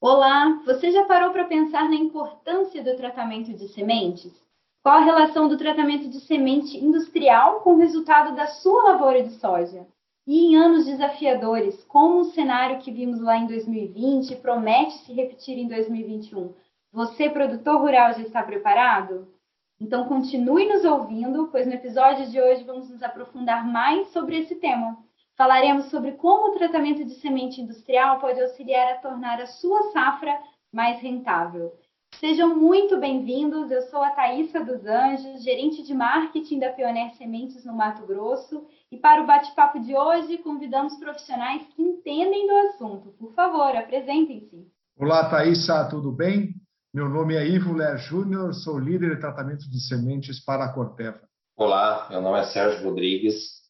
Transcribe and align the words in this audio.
Olá, 0.00 0.62
você 0.64 0.90
já 0.90 1.04
parou 1.04 1.32
para 1.32 1.44
pensar 1.44 1.88
na 1.88 1.96
importância 1.96 2.82
do 2.82 2.96
tratamento 2.96 3.52
de 3.52 3.68
sementes? 3.68 4.32
Qual 4.82 4.96
a 4.96 5.04
relação 5.04 5.48
do 5.48 5.58
tratamento 5.58 6.08
de 6.08 6.20
semente 6.20 6.78
industrial 6.78 7.60
com 7.60 7.74
o 7.74 7.78
resultado 7.78 8.34
da 8.34 8.46
sua 8.46 8.92
lavoura 8.92 9.22
de 9.22 9.34
soja? 9.34 9.86
E 10.26 10.46
em 10.46 10.56
anos 10.56 10.86
desafiadores, 10.86 11.82
como 11.84 12.20
o 12.20 12.24
cenário 12.24 12.78
que 12.78 12.92
vimos 12.92 13.20
lá 13.20 13.36
em 13.36 13.46
2020 13.46 14.36
promete 14.36 14.94
se 14.98 15.12
repetir 15.12 15.58
em 15.58 15.68
2021, 15.68 16.54
você, 16.92 17.28
produtor 17.28 17.80
rural, 17.80 18.14
já 18.14 18.22
está 18.22 18.42
preparado? 18.42 19.28
Então 19.80 20.06
continue 20.06 20.68
nos 20.68 20.84
ouvindo, 20.84 21.48
pois 21.52 21.66
no 21.66 21.72
episódio 21.72 22.28
de 22.28 22.40
hoje 22.40 22.64
vamos 22.64 22.90
nos 22.90 23.02
aprofundar 23.02 23.64
mais 23.64 24.08
sobre 24.08 24.38
esse 24.38 24.56
tema. 24.56 24.98
Falaremos 25.36 25.86
sobre 25.86 26.12
como 26.12 26.50
o 26.50 26.58
tratamento 26.58 27.04
de 27.04 27.14
semente 27.14 27.60
industrial 27.60 28.18
pode 28.18 28.40
auxiliar 28.40 28.94
a 28.94 28.98
tornar 28.98 29.40
a 29.40 29.46
sua 29.46 29.92
safra 29.92 30.36
mais 30.72 31.00
rentável. 31.00 31.72
Sejam 32.16 32.56
muito 32.56 32.98
bem-vindos. 32.98 33.70
Eu 33.70 33.82
sou 33.82 34.02
a 34.02 34.10
Thaisa 34.10 34.64
dos 34.64 34.84
Anjos, 34.84 35.44
gerente 35.44 35.84
de 35.84 35.94
marketing 35.94 36.58
da 36.58 36.72
Pioneer 36.72 37.14
Sementes 37.14 37.64
no 37.64 37.72
Mato 37.72 38.04
Grosso. 38.04 38.66
E 38.90 38.96
para 38.96 39.22
o 39.22 39.26
bate-papo 39.26 39.78
de 39.78 39.94
hoje, 39.94 40.38
convidamos 40.38 40.96
profissionais 40.96 41.62
que 41.76 41.80
entendem 41.80 42.48
do 42.48 42.56
assunto. 42.68 43.10
Por 43.16 43.32
favor, 43.34 43.76
apresentem-se. 43.76 44.66
Olá, 44.96 45.30
Thaisa, 45.30 45.88
tudo 45.88 46.10
bem? 46.10 46.57
Meu 46.98 47.08
nome 47.08 47.36
é 47.36 47.46
Ivo 47.46 47.74
Ler 47.74 47.96
Júnior, 47.96 48.52
sou 48.52 48.76
líder 48.76 49.14
de 49.14 49.20
tratamento 49.20 49.70
de 49.70 49.80
sementes 49.80 50.44
para 50.44 50.64
a 50.64 50.72
Corteva. 50.72 51.20
Olá, 51.56 52.08
meu 52.10 52.20
nome 52.20 52.40
é 52.40 52.44
Sérgio 52.46 52.88
Rodrigues, 52.88 53.60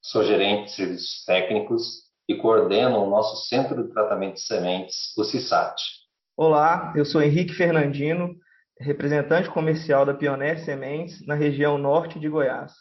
sou 0.00 0.24
gerente 0.24 0.64
de 0.64 0.70
serviços 0.74 1.22
técnicos 1.26 2.04
e 2.26 2.34
coordeno 2.34 3.04
o 3.04 3.10
nosso 3.10 3.46
Centro 3.46 3.86
de 3.86 3.92
Tratamento 3.92 4.36
de 4.36 4.40
Sementes, 4.40 5.12
o 5.18 5.22
CISAT. 5.22 5.76
Olá, 6.34 6.94
eu 6.96 7.04
sou 7.04 7.20
Henrique 7.20 7.52
Fernandino, 7.52 8.34
representante 8.80 9.50
comercial 9.50 10.06
da 10.06 10.14
Pioneer 10.14 10.64
Sementes 10.64 11.26
na 11.26 11.34
região 11.34 11.76
norte 11.76 12.18
de 12.18 12.26
Goiás. 12.26 12.72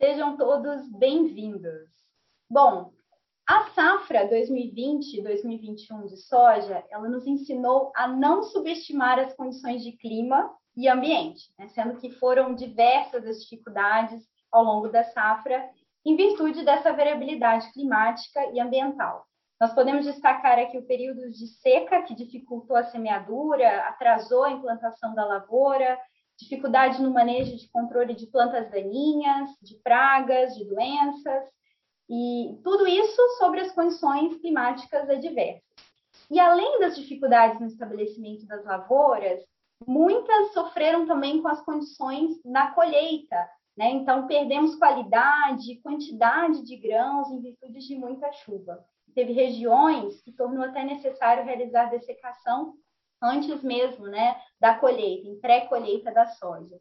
Sejam 0.00 0.36
todos 0.36 0.88
bem-vindos. 0.96 1.90
Bom, 2.48 2.92
a 3.46 3.70
safra 3.70 4.28
2020-2021 4.28 6.06
de 6.06 6.16
soja, 6.16 6.84
ela 6.90 7.08
nos 7.08 7.26
ensinou 7.26 7.92
a 7.96 8.06
não 8.06 8.42
subestimar 8.42 9.18
as 9.18 9.34
condições 9.34 9.82
de 9.82 9.92
clima 9.92 10.50
e 10.76 10.88
ambiente, 10.88 11.52
né? 11.58 11.68
sendo 11.68 11.96
que 11.96 12.10
foram 12.10 12.54
diversas 12.54 13.26
as 13.26 13.42
dificuldades 13.42 14.22
ao 14.50 14.62
longo 14.62 14.88
da 14.88 15.02
safra 15.04 15.68
em 16.04 16.16
virtude 16.16 16.64
dessa 16.64 16.92
variabilidade 16.92 17.72
climática 17.72 18.44
e 18.52 18.60
ambiental. 18.60 19.24
Nós 19.60 19.72
podemos 19.74 20.04
destacar 20.04 20.58
aqui 20.58 20.76
o 20.76 20.86
período 20.86 21.30
de 21.30 21.46
seca, 21.46 22.02
que 22.02 22.14
dificultou 22.14 22.76
a 22.76 22.84
semeadura, 22.84 23.86
atrasou 23.88 24.44
a 24.44 24.50
implantação 24.50 25.14
da 25.14 25.24
lavoura, 25.24 25.98
dificuldade 26.36 27.00
no 27.00 27.12
manejo 27.12 27.56
de 27.56 27.70
controle 27.70 28.14
de 28.14 28.26
plantas 28.26 28.70
daninhas, 28.70 29.50
de 29.62 29.76
pragas, 29.76 30.56
de 30.56 30.64
doenças, 30.64 31.44
e 32.12 32.60
tudo 32.62 32.86
isso 32.86 33.20
sobre 33.38 33.60
as 33.60 33.72
condições 33.72 34.36
climáticas 34.36 35.08
adversas. 35.08 35.62
E 36.30 36.38
além 36.38 36.78
das 36.78 36.96
dificuldades 36.96 37.58
no 37.58 37.66
estabelecimento 37.66 38.46
das 38.46 38.64
lavouras, 38.64 39.42
muitas 39.86 40.52
sofreram 40.52 41.06
também 41.06 41.40
com 41.40 41.48
as 41.48 41.64
condições 41.64 42.38
na 42.44 42.72
colheita, 42.72 43.48
né? 43.76 43.90
Então, 43.90 44.26
perdemos 44.26 44.76
qualidade, 44.76 45.80
quantidade 45.82 46.62
de 46.62 46.76
grãos 46.76 47.30
em 47.30 47.40
virtude 47.40 47.78
de 47.78 47.96
muita 47.96 48.30
chuva 48.32 48.84
teve 49.14 49.32
regiões 49.32 50.20
que 50.22 50.32
tornou 50.32 50.64
até 50.64 50.84
necessário 50.84 51.44
realizar 51.44 51.86
dessecação 51.86 52.74
antes 53.22 53.62
mesmo 53.62 54.06
né, 54.06 54.40
da 54.60 54.78
colheita, 54.78 55.28
em 55.28 55.38
pré-colheita 55.38 56.10
da 56.12 56.26
soja. 56.26 56.78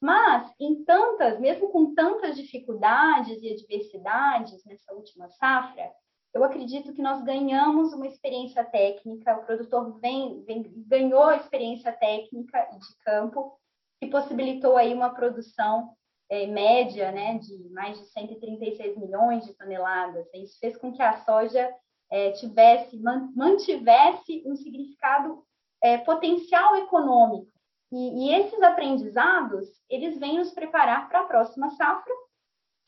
Mas, 0.00 0.52
em 0.60 0.84
tantas, 0.84 1.40
mesmo 1.40 1.70
com 1.70 1.94
tantas 1.94 2.36
dificuldades 2.36 3.42
e 3.42 3.52
adversidades 3.52 4.64
nessa 4.64 4.92
última 4.92 5.28
safra, 5.30 5.90
eu 6.34 6.42
acredito 6.42 6.92
que 6.92 7.00
nós 7.00 7.22
ganhamos 7.22 7.92
uma 7.92 8.08
experiência 8.08 8.64
técnica, 8.64 9.38
o 9.38 9.46
produtor 9.46 10.00
vem, 10.00 10.42
vem, 10.44 10.64
ganhou 10.88 11.30
experiência 11.32 11.92
técnica 11.92 12.68
e 12.74 12.78
de 12.78 12.98
campo, 13.04 13.56
que 14.00 14.08
possibilitou 14.08 14.76
aí 14.76 14.92
uma 14.92 15.14
produção 15.14 15.94
é, 16.28 16.46
média 16.46 17.12
né, 17.12 17.38
de 17.38 17.68
mais 17.70 17.98
de 17.98 18.06
136 18.06 18.98
milhões 18.98 19.46
de 19.46 19.54
toneladas. 19.54 20.26
Isso 20.34 20.58
fez 20.58 20.76
com 20.76 20.92
que 20.92 21.02
a 21.02 21.24
soja 21.24 21.72
é, 22.10 22.32
tivesse, 22.32 22.98
mantivesse 22.98 24.42
um 24.44 24.56
significado 24.56 25.44
é, 25.80 25.98
potencial 25.98 26.76
econômico. 26.76 27.53
E, 27.96 28.26
e, 28.26 28.34
esses 28.34 28.60
aprendizados, 28.60 29.68
eles 29.88 30.18
vêm 30.18 30.38
nos 30.38 30.50
preparar 30.50 31.08
para 31.08 31.20
a 31.20 31.26
próxima 31.26 31.70
safra 31.70 32.12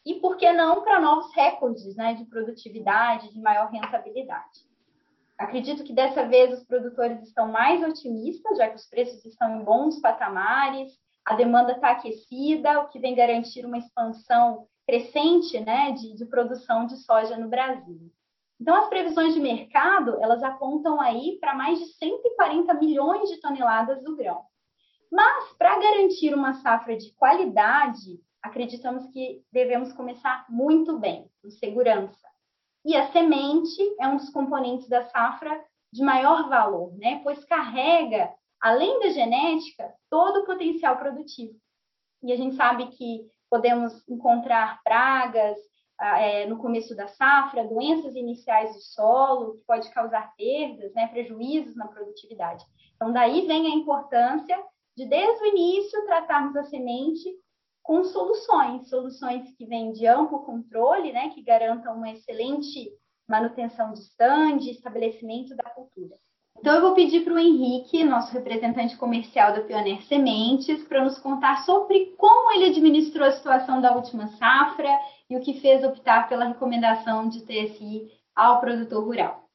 e, 0.05 0.17
por 0.17 0.37
que 0.37 0.53
não, 0.53 0.83
para 0.83 0.99
novos 0.99 1.33
recordes 1.33 1.95
né, 1.95 2.15
de 2.15 2.25
produtividade, 2.25 3.33
de 3.33 3.41
maior 3.41 3.71
rentabilidade. 3.71 4.67
Acredito 5.39 5.85
que 5.85 5.93
dessa 5.93 6.27
vez 6.27 6.59
os 6.59 6.65
produtores 6.65 7.23
estão 7.23 7.47
mais 7.47 7.85
otimistas, 7.85 8.59
já 8.59 8.69
que 8.69 8.75
os 8.75 8.89
preços 8.89 9.25
estão 9.25 9.61
em 9.61 9.63
bons 9.63 10.01
patamares, 10.01 10.93
a 11.25 11.37
demanda 11.37 11.71
está 11.71 11.93
aquecida, 11.93 12.81
o 12.81 12.89
que 12.89 12.99
vem 12.99 13.15
garantir 13.15 13.65
uma 13.65 13.79
expansão 13.79 14.67
crescente 14.89 15.61
né, 15.61 15.93
de, 15.93 16.17
de 16.17 16.27
produção 16.27 16.85
de 16.85 16.97
soja 16.97 17.37
no 17.37 17.49
Brasil. 17.49 18.11
Então, 18.61 18.75
as 18.75 18.89
previsões 18.89 19.35
de 19.35 19.41
mercado, 19.41 20.21
elas 20.21 20.43
apontam 20.43 21.01
aí 21.01 21.39
para 21.41 21.55
mais 21.55 21.79
de 21.79 21.87
140 21.93 22.75
milhões 22.75 23.29
de 23.29 23.41
toneladas 23.41 24.03
do 24.03 24.17
grão. 24.17 24.43
Mas, 25.11 25.53
para 25.57 25.79
garantir 25.79 26.35
uma 26.35 26.55
safra 26.55 26.97
de 26.97 27.13
qualidade, 27.15 28.21
acreditamos 28.43 29.07
que 29.13 29.43
devemos 29.53 29.93
começar 29.93 30.45
muito 30.49 30.99
bem, 30.99 31.31
com 31.43 31.51
segurança. 31.51 32.27
E 32.85 32.97
a 32.97 33.11
semente 33.11 33.83
é 34.01 34.07
um 34.07 34.17
dos 34.17 34.31
componentes 34.31 34.89
da 34.89 35.05
safra 35.11 35.61
de 35.93 36.03
maior 36.03 36.49
valor, 36.49 36.97
né? 36.97 37.21
Pois 37.23 37.45
carrega 37.45 38.33
além 38.61 39.01
da 39.01 39.11
genética, 39.11 39.93
todo 40.11 40.41
o 40.41 40.47
potencial 40.47 40.97
produtivo. 40.97 41.55
E 42.23 42.33
a 42.33 42.37
gente 42.37 42.57
sabe 42.57 42.87
que 42.89 43.27
podemos 43.51 44.03
encontrar 44.09 44.83
pragas 44.83 45.57
ah, 45.99 46.21
é, 46.21 46.47
no 46.47 46.59
começo 46.59 46.95
da 46.95 47.09
safra, 47.09 47.67
doenças 47.67 48.15
iniciais 48.15 48.75
do 48.75 48.81
solo, 48.81 49.55
que 49.55 49.65
pode 49.65 49.91
causar 49.91 50.35
perdas, 50.37 50.93
né, 50.95 51.07
prejuízos 51.09 51.77
na 51.77 51.87
produtividade. 51.87 52.65
Então, 52.95 53.13
daí 53.13 53.47
vem 53.47 53.67
a 53.67 53.75
importância 53.75 54.59
de, 54.97 55.07
desde 55.07 55.43
o 55.43 55.47
início, 55.47 56.07
tratarmos 56.07 56.57
a 56.57 56.65
semente 56.65 57.29
com 57.83 58.03
soluções, 58.05 58.89
soluções 58.89 59.49
que 59.57 59.67
vêm 59.67 59.93
de 59.93 60.07
amplo 60.07 60.41
controle, 60.41 61.13
né, 61.13 61.29
que 61.31 61.43
garantam 61.43 61.97
uma 61.97 62.11
excelente 62.11 62.91
manutenção 63.29 63.93
de 63.93 64.01
stand, 64.01 64.59
estabelecimento 64.71 65.55
da 65.55 65.71
cultura. 65.71 66.17
Então, 66.59 66.75
eu 66.75 66.81
vou 66.81 66.95
pedir 66.95 67.23
para 67.23 67.35
o 67.35 67.39
Henrique, 67.39 68.03
nosso 68.03 68.33
representante 68.33 68.97
comercial 68.97 69.53
da 69.53 69.61
Pioneer 69.61 70.03
Sementes, 70.05 70.83
para 70.85 71.05
nos 71.05 71.19
contar 71.19 71.65
sobre 71.65 72.15
como 72.17 72.53
ele 72.53 72.71
administrou 72.71 73.29
a 73.29 73.33
situação 73.33 73.81
da 73.81 73.95
última 73.95 74.29
safra 74.29 74.89
e 75.29 75.37
o 75.37 75.41
que 75.41 75.61
fez 75.61 75.85
optar 75.85 76.29
pela 76.29 76.47
recomendação 76.47 77.29
de 77.29 77.43
TSI 77.43 78.11
ao 78.35 78.59
produtor 78.59 79.05
rural. 79.05 79.46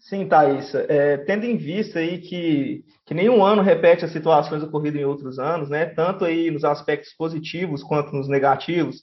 Sim, 0.00 0.26
Thaís. 0.26 0.74
É, 0.74 1.18
tendo 1.18 1.44
em 1.44 1.58
vista 1.58 1.98
aí 1.98 2.18
que, 2.18 2.84
que 3.04 3.12
nenhum 3.12 3.44
ano 3.44 3.60
repete 3.60 4.04
as 4.04 4.12
situações 4.12 4.62
ocorridas 4.62 5.00
em 5.00 5.04
outros 5.04 5.38
anos, 5.38 5.68
né, 5.68 5.84
tanto 5.86 6.24
aí 6.24 6.50
nos 6.50 6.64
aspectos 6.64 7.12
positivos 7.14 7.82
quanto 7.82 8.12
nos 8.12 8.26
negativos, 8.26 9.02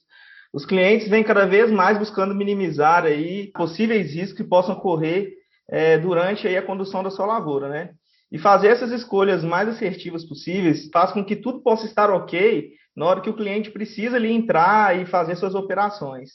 os 0.51 0.65
clientes 0.65 1.07
vêm 1.07 1.23
cada 1.23 1.45
vez 1.45 1.69
mais 1.69 1.99
buscando 1.99 2.33
minimizar 2.33 3.03
aí 3.05 3.51
possíveis 3.53 4.13
riscos 4.13 4.37
que 4.37 4.43
possam 4.43 4.75
ocorrer 4.75 5.33
é, 5.69 5.99
durante 5.99 6.47
aí 6.47 6.57
a 6.57 6.65
condução 6.65 7.03
da 7.03 7.11
sua 7.11 7.27
lavoura, 7.27 7.69
né? 7.69 7.91
E 8.31 8.39
fazer 8.39 8.69
essas 8.69 8.91
escolhas 8.91 9.43
mais 9.43 9.69
assertivas 9.69 10.25
possíveis 10.25 10.89
faz 10.91 11.11
com 11.11 11.23
que 11.23 11.35
tudo 11.35 11.61
possa 11.61 11.85
estar 11.85 12.09
ok 12.09 12.71
na 12.95 13.05
hora 13.05 13.21
que 13.21 13.29
o 13.29 13.35
cliente 13.35 13.69
precisa 13.69 14.15
ali 14.15 14.31
entrar 14.31 14.99
e 14.99 15.05
fazer 15.05 15.35
suas 15.35 15.53
operações. 15.53 16.31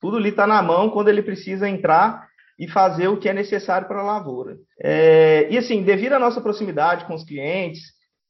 Tudo 0.00 0.16
ali 0.16 0.30
está 0.30 0.46
na 0.46 0.62
mão 0.62 0.88
quando 0.88 1.08
ele 1.08 1.22
precisa 1.22 1.68
entrar 1.68 2.26
e 2.58 2.68
fazer 2.68 3.08
o 3.08 3.18
que 3.18 3.28
é 3.28 3.32
necessário 3.32 3.86
para 3.86 4.00
a 4.00 4.04
lavoura. 4.04 4.56
É, 4.82 5.46
e 5.50 5.58
assim, 5.58 5.82
devido 5.82 6.14
à 6.14 6.18
nossa 6.18 6.40
proximidade 6.40 7.04
com 7.04 7.14
os 7.14 7.24
clientes, 7.24 7.82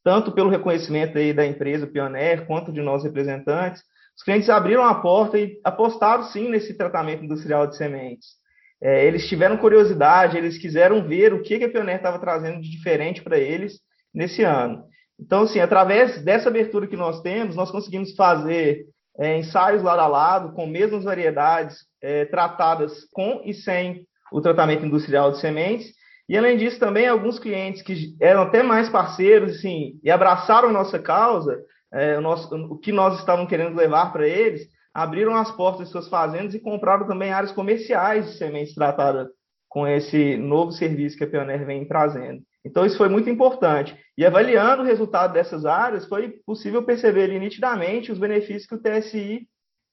tanto 0.03 0.33
pelo 0.33 0.51
reconhecimento 0.51 1.19
aí 1.19 1.33
da 1.33 1.47
empresa 1.47 1.87
Pioneer, 1.87 2.47
quanto 2.47 2.73
de 2.73 2.81
nós 2.81 3.05
representantes, 3.05 3.83
os 4.17 4.23
clientes 4.23 4.49
abriram 4.49 4.85
a 4.85 4.95
porta 4.95 5.39
e 5.39 5.61
apostaram 5.63 6.25
sim 6.25 6.49
nesse 6.49 6.77
tratamento 6.77 7.25
industrial 7.25 7.67
de 7.67 7.77
sementes. 7.77 8.29
É, 8.83 9.07
eles 9.07 9.29
tiveram 9.29 9.57
curiosidade, 9.57 10.37
eles 10.37 10.59
quiseram 10.59 11.07
ver 11.07 11.33
o 11.33 11.43
que, 11.43 11.59
que 11.59 11.65
a 11.65 11.69
Pioneer 11.69 11.97
estava 11.97 12.19
trazendo 12.19 12.61
de 12.61 12.71
diferente 12.71 13.23
para 13.23 13.39
eles 13.39 13.81
nesse 14.15 14.43
ano. 14.43 14.85
Então, 15.19 15.43
assim, 15.43 15.61
através 15.61 16.23
dessa 16.23 16.49
abertura 16.49 16.87
que 16.87 16.97
nós 16.97 17.23
temos, 17.23 17.57
nós 17.57 17.71
conseguimos 17.71 18.15
fazer 18.15 18.87
é, 19.19 19.39
ensaios 19.39 19.83
lado 19.83 20.01
a 20.01 20.07
lado, 20.07 20.53
com 20.53 20.67
mesmas 20.67 21.05
variedades, 21.05 21.79
é, 22.03 22.27
tratadas 22.27 23.05
com 23.13 23.43
e 23.45 23.55
sem 23.55 24.07
o 24.33 24.41
tratamento 24.41 24.85
industrial 24.85 25.33
de 25.33 25.41
sementes. 25.41 25.93
E, 26.29 26.37
além 26.37 26.57
disso, 26.57 26.79
também 26.79 27.07
alguns 27.07 27.39
clientes 27.39 27.83
que 27.83 28.17
eram 28.21 28.43
até 28.43 28.63
mais 28.63 28.89
parceiros 28.89 29.57
assim, 29.57 30.01
e 30.03 30.11
abraçaram 30.11 30.73
nossa 30.73 30.99
causa, 30.99 31.59
é, 31.93 32.19
o, 32.19 32.21
nosso, 32.21 32.55
o 32.55 32.79
que 32.79 32.91
nós 32.91 33.19
estávamos 33.19 33.49
querendo 33.49 33.77
levar 33.77 34.13
para 34.13 34.27
eles, 34.27 34.63
abriram 34.93 35.37
as 35.37 35.51
portas 35.53 35.87
de 35.87 35.93
suas 35.93 36.09
fazendas 36.09 36.55
e 36.55 36.61
compraram 36.61 37.07
também 37.07 37.31
áreas 37.31 37.53
comerciais 37.53 38.27
de 38.27 38.39
sementes 38.39 38.75
tratadas 38.75 39.29
com 39.69 39.87
esse 39.87 40.37
novo 40.37 40.73
serviço 40.73 41.17
que 41.17 41.25
a 41.25 41.27
Pioneer 41.27 41.65
vem 41.67 41.87
trazendo. 41.87 42.43
Então, 42.65 42.85
isso 42.85 42.97
foi 42.97 43.09
muito 43.09 43.31
importante. 43.31 43.97
E 44.19 44.25
avaliando 44.25 44.83
o 44.83 44.87
resultado 44.87 45.33
dessas 45.33 45.65
áreas, 45.65 46.07
foi 46.07 46.31
possível 46.45 46.83
perceber 46.83 47.29
nitidamente 47.39 48.11
os 48.11 48.19
benefícios 48.19 48.67
que 48.67 48.75
o 48.75 48.81
TSI 48.83 49.47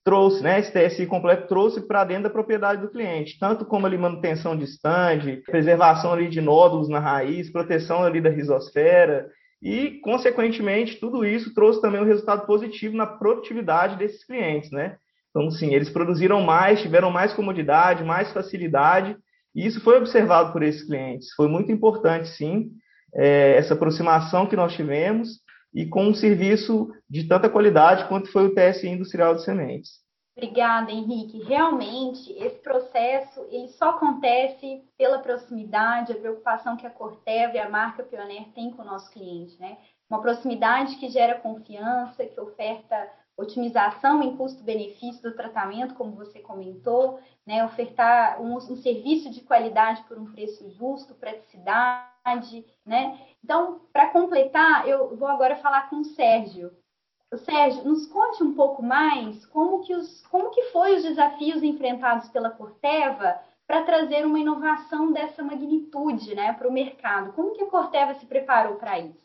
trouxe, 0.03 0.43
né? 0.43 0.59
Esse 0.59 0.71
TSI 0.71 1.05
completo 1.05 1.47
trouxe 1.47 1.81
para 1.81 2.03
dentro 2.03 2.23
da 2.23 2.29
propriedade 2.29 2.81
do 2.81 2.89
cliente, 2.89 3.37
tanto 3.39 3.65
como 3.65 3.85
ali 3.85 3.97
manutenção 3.97 4.55
de 4.55 4.65
stand, 4.65 5.41
preservação 5.45 6.11
ali 6.11 6.27
de 6.27 6.41
nódulos 6.41 6.89
na 6.89 6.99
raiz, 6.99 7.49
proteção 7.49 8.03
ali 8.03 8.19
da 8.19 8.29
rizosfera 8.29 9.29
e, 9.61 10.01
consequentemente, 10.01 10.99
tudo 10.99 11.25
isso 11.25 11.53
trouxe 11.53 11.81
também 11.81 12.01
um 12.01 12.05
resultado 12.05 12.45
positivo 12.45 12.97
na 12.97 13.07
produtividade 13.07 13.95
desses 13.95 14.25
clientes, 14.25 14.69
né? 14.71 14.97
Então, 15.29 15.49
sim, 15.49 15.73
eles 15.73 15.89
produziram 15.89 16.41
mais, 16.41 16.81
tiveram 16.81 17.09
mais 17.09 17.33
comodidade, 17.33 18.03
mais 18.03 18.31
facilidade 18.31 19.15
e 19.55 19.65
isso 19.65 19.81
foi 19.81 19.97
observado 19.97 20.51
por 20.51 20.61
esses 20.61 20.83
clientes. 20.83 21.33
Foi 21.33 21.47
muito 21.47 21.71
importante, 21.71 22.27
sim, 22.27 22.71
é, 23.15 23.55
essa 23.55 23.73
aproximação 23.73 24.45
que 24.45 24.55
nós 24.55 24.73
tivemos 24.73 25.43
e 25.73 25.85
com 25.85 26.05
um 26.05 26.13
serviço 26.13 26.91
de 27.09 27.27
tanta 27.27 27.49
qualidade 27.49 28.07
quanto 28.07 28.31
foi 28.31 28.45
o 28.45 28.53
TSI 28.53 28.87
Industrial 28.87 29.35
de 29.35 29.43
Sementes. 29.43 30.03
Obrigada, 30.35 30.91
Henrique. 30.91 31.43
Realmente, 31.43 32.31
esse 32.33 32.59
processo 32.59 33.45
ele 33.51 33.67
só 33.67 33.91
acontece 33.91 34.83
pela 34.97 35.19
proximidade, 35.19 36.11
a 36.11 36.15
preocupação 36.15 36.75
que 36.75 36.87
a 36.87 36.89
Corteva 36.89 37.55
e 37.55 37.59
a 37.59 37.69
marca 37.69 38.03
Pioneer 38.03 38.49
têm 38.55 38.71
com 38.71 38.81
o 38.81 38.85
nosso 38.85 39.11
cliente, 39.11 39.59
né? 39.59 39.77
Uma 40.09 40.21
proximidade 40.21 40.95
que 40.95 41.09
gera 41.09 41.39
confiança, 41.39 42.25
que 42.25 42.39
oferta 42.39 43.09
otimização 43.37 44.21
em 44.21 44.35
custo-benefício 44.35 45.21
do 45.21 45.35
tratamento, 45.35 45.95
como 45.95 46.15
você 46.15 46.39
comentou, 46.39 47.19
né, 47.45 47.65
ofertar 47.65 48.39
um, 48.41 48.55
um, 48.55 48.75
serviço 48.77 49.29
de 49.29 49.41
qualidade 49.41 50.03
por 50.03 50.17
um 50.17 50.31
preço 50.31 50.69
justo, 50.71 51.15
praticidade, 51.15 52.12
né? 52.85 53.19
Então, 53.43 53.81
para 53.91 54.09
completar, 54.09 54.87
eu 54.87 55.15
vou 55.15 55.27
agora 55.27 55.57
falar 55.57 55.89
com 55.89 55.97
o 55.97 56.05
Sérgio. 56.05 56.71
O 57.31 57.37
Sérgio, 57.37 57.83
nos 57.83 58.07
conte 58.07 58.43
um 58.43 58.53
pouco 58.53 58.81
mais 58.83 59.45
como 59.47 59.81
que, 59.81 59.93
os, 59.93 60.25
como 60.27 60.51
que 60.51 60.63
foi 60.71 60.95
os 60.95 61.03
desafios 61.03 61.63
enfrentados 61.63 62.29
pela 62.29 62.51
Corteva 62.51 63.39
para 63.65 63.83
trazer 63.83 64.25
uma 64.25 64.39
inovação 64.39 65.11
dessa 65.11 65.43
magnitude 65.43 66.35
né, 66.35 66.53
para 66.53 66.67
o 66.67 66.71
mercado. 66.71 67.33
Como 67.33 67.53
que 67.53 67.63
a 67.63 67.69
Corteva 67.69 68.13
se 68.15 68.25
preparou 68.25 68.75
para 68.75 68.99
isso? 68.99 69.17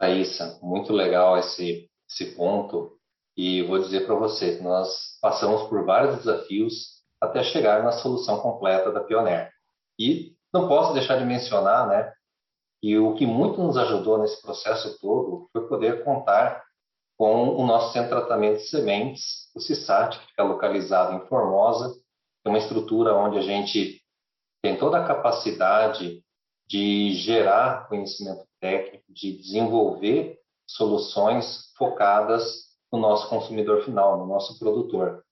Raíssa, 0.00 0.58
muito 0.62 0.92
legal 0.92 1.38
esse, 1.38 1.88
esse 2.10 2.34
ponto. 2.34 2.98
E 3.36 3.62
vou 3.62 3.78
dizer 3.78 4.04
para 4.04 4.14
você 4.14 4.56
que 4.56 4.62
nós 4.62 5.18
passamos 5.20 5.68
por 5.68 5.84
vários 5.84 6.16
desafios 6.18 7.02
até 7.20 7.42
chegar 7.42 7.82
na 7.82 7.92
solução 7.92 8.40
completa 8.40 8.92
da 8.92 9.00
Pioneer. 9.00 9.50
E 9.98 10.33
não 10.54 10.68
posso 10.68 10.92
deixar 10.92 11.18
de 11.18 11.24
mencionar, 11.24 11.88
né, 11.88 12.12
que 12.80 12.96
o 12.96 13.14
que 13.14 13.26
muito 13.26 13.60
nos 13.60 13.76
ajudou 13.76 14.18
nesse 14.18 14.40
processo 14.40 14.96
todo 15.00 15.48
foi 15.52 15.66
poder 15.66 16.04
contar 16.04 16.62
com 17.18 17.48
o 17.56 17.66
nosso 17.66 17.92
centro 17.92 18.10
de 18.10 18.20
tratamento 18.20 18.58
de 18.58 18.68
sementes, 18.68 19.50
o 19.54 19.60
CISAT, 19.60 20.18
que 20.18 20.26
fica 20.28 20.44
localizado 20.44 21.14
em 21.14 21.26
Formosa, 21.26 21.92
é 22.44 22.48
uma 22.48 22.58
estrutura 22.58 23.14
onde 23.14 23.38
a 23.38 23.42
gente 23.42 24.00
tem 24.62 24.76
toda 24.78 24.98
a 24.98 25.06
capacidade 25.06 26.22
de 26.68 27.12
gerar 27.14 27.88
conhecimento 27.88 28.44
técnico, 28.60 29.04
de 29.08 29.36
desenvolver 29.36 30.38
soluções 30.66 31.72
focadas 31.76 32.74
no 32.92 32.98
nosso 32.98 33.28
consumidor 33.28 33.82
final, 33.82 34.18
no 34.18 34.26
nosso 34.26 34.58
produtor. 34.58 35.24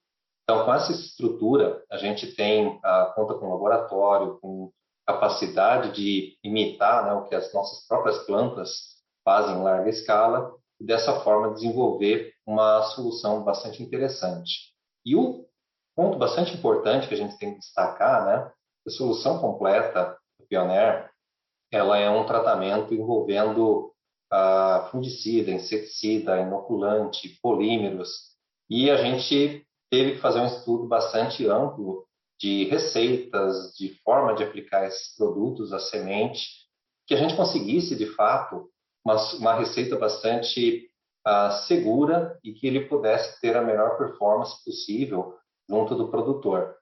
Então, 0.42 0.64
com 0.64 0.74
essa 0.74 0.92
estrutura, 0.92 1.82
a 1.90 1.96
gente 1.96 2.34
tem 2.34 2.78
a 2.82 3.12
conta 3.14 3.34
com 3.34 3.50
laboratório, 3.50 4.38
com 4.40 4.72
capacidade 5.06 5.92
de 5.92 6.36
imitar 6.42 7.06
né, 7.06 7.12
o 7.12 7.24
que 7.24 7.34
as 7.34 7.52
nossas 7.52 7.86
próprias 7.86 8.18
plantas 8.24 8.92
fazem 9.24 9.56
em 9.56 9.62
larga 9.62 9.90
escala 9.90 10.54
e 10.80 10.84
dessa 10.84 11.20
forma 11.20 11.54
desenvolver 11.54 12.32
uma 12.46 12.82
solução 12.82 13.42
bastante 13.42 13.82
interessante. 13.82 14.72
E 15.04 15.16
o 15.16 15.44
ponto 15.94 16.18
bastante 16.18 16.54
importante 16.54 17.08
que 17.08 17.14
a 17.14 17.16
gente 17.16 17.38
tem 17.38 17.54
que 17.54 17.60
destacar, 17.60 18.24
né, 18.24 18.52
a 18.86 18.90
solução 18.90 19.38
completa 19.38 20.16
do 20.38 20.46
Pioneer 20.46 21.10
ela 21.72 21.96
é 21.96 22.10
um 22.10 22.26
tratamento 22.26 22.92
envolvendo 22.92 23.92
uh, 24.30 24.90
fungicida, 24.90 25.50
inseticida, 25.50 26.38
inoculante, 26.38 27.38
polímeros, 27.42 28.32
e 28.68 28.90
a 28.90 28.96
gente 28.96 29.66
teve 29.90 30.12
que 30.12 30.20
fazer 30.20 30.40
um 30.40 30.46
estudo 30.46 30.86
bastante 30.86 31.46
amplo 31.46 32.06
de 32.42 32.64
receitas, 32.64 33.72
de 33.78 33.94
forma 34.02 34.34
de 34.34 34.42
aplicar 34.42 34.84
esses 34.84 35.14
produtos 35.16 35.72
à 35.72 35.78
semente, 35.78 36.44
que 37.06 37.14
a 37.14 37.16
gente 37.16 37.36
conseguisse, 37.36 37.94
de 37.94 38.06
fato, 38.06 38.68
uma, 39.04 39.14
uma 39.38 39.54
receita 39.54 39.96
bastante 39.96 40.88
uh, 41.26 41.52
segura 41.68 42.36
e 42.42 42.52
que 42.52 42.66
ele 42.66 42.88
pudesse 42.88 43.40
ter 43.40 43.56
a 43.56 43.62
melhor 43.62 43.96
performance 43.96 44.62
possível 44.64 45.36
junto 45.70 45.94
do 45.94 46.08
produtor. 46.08 46.74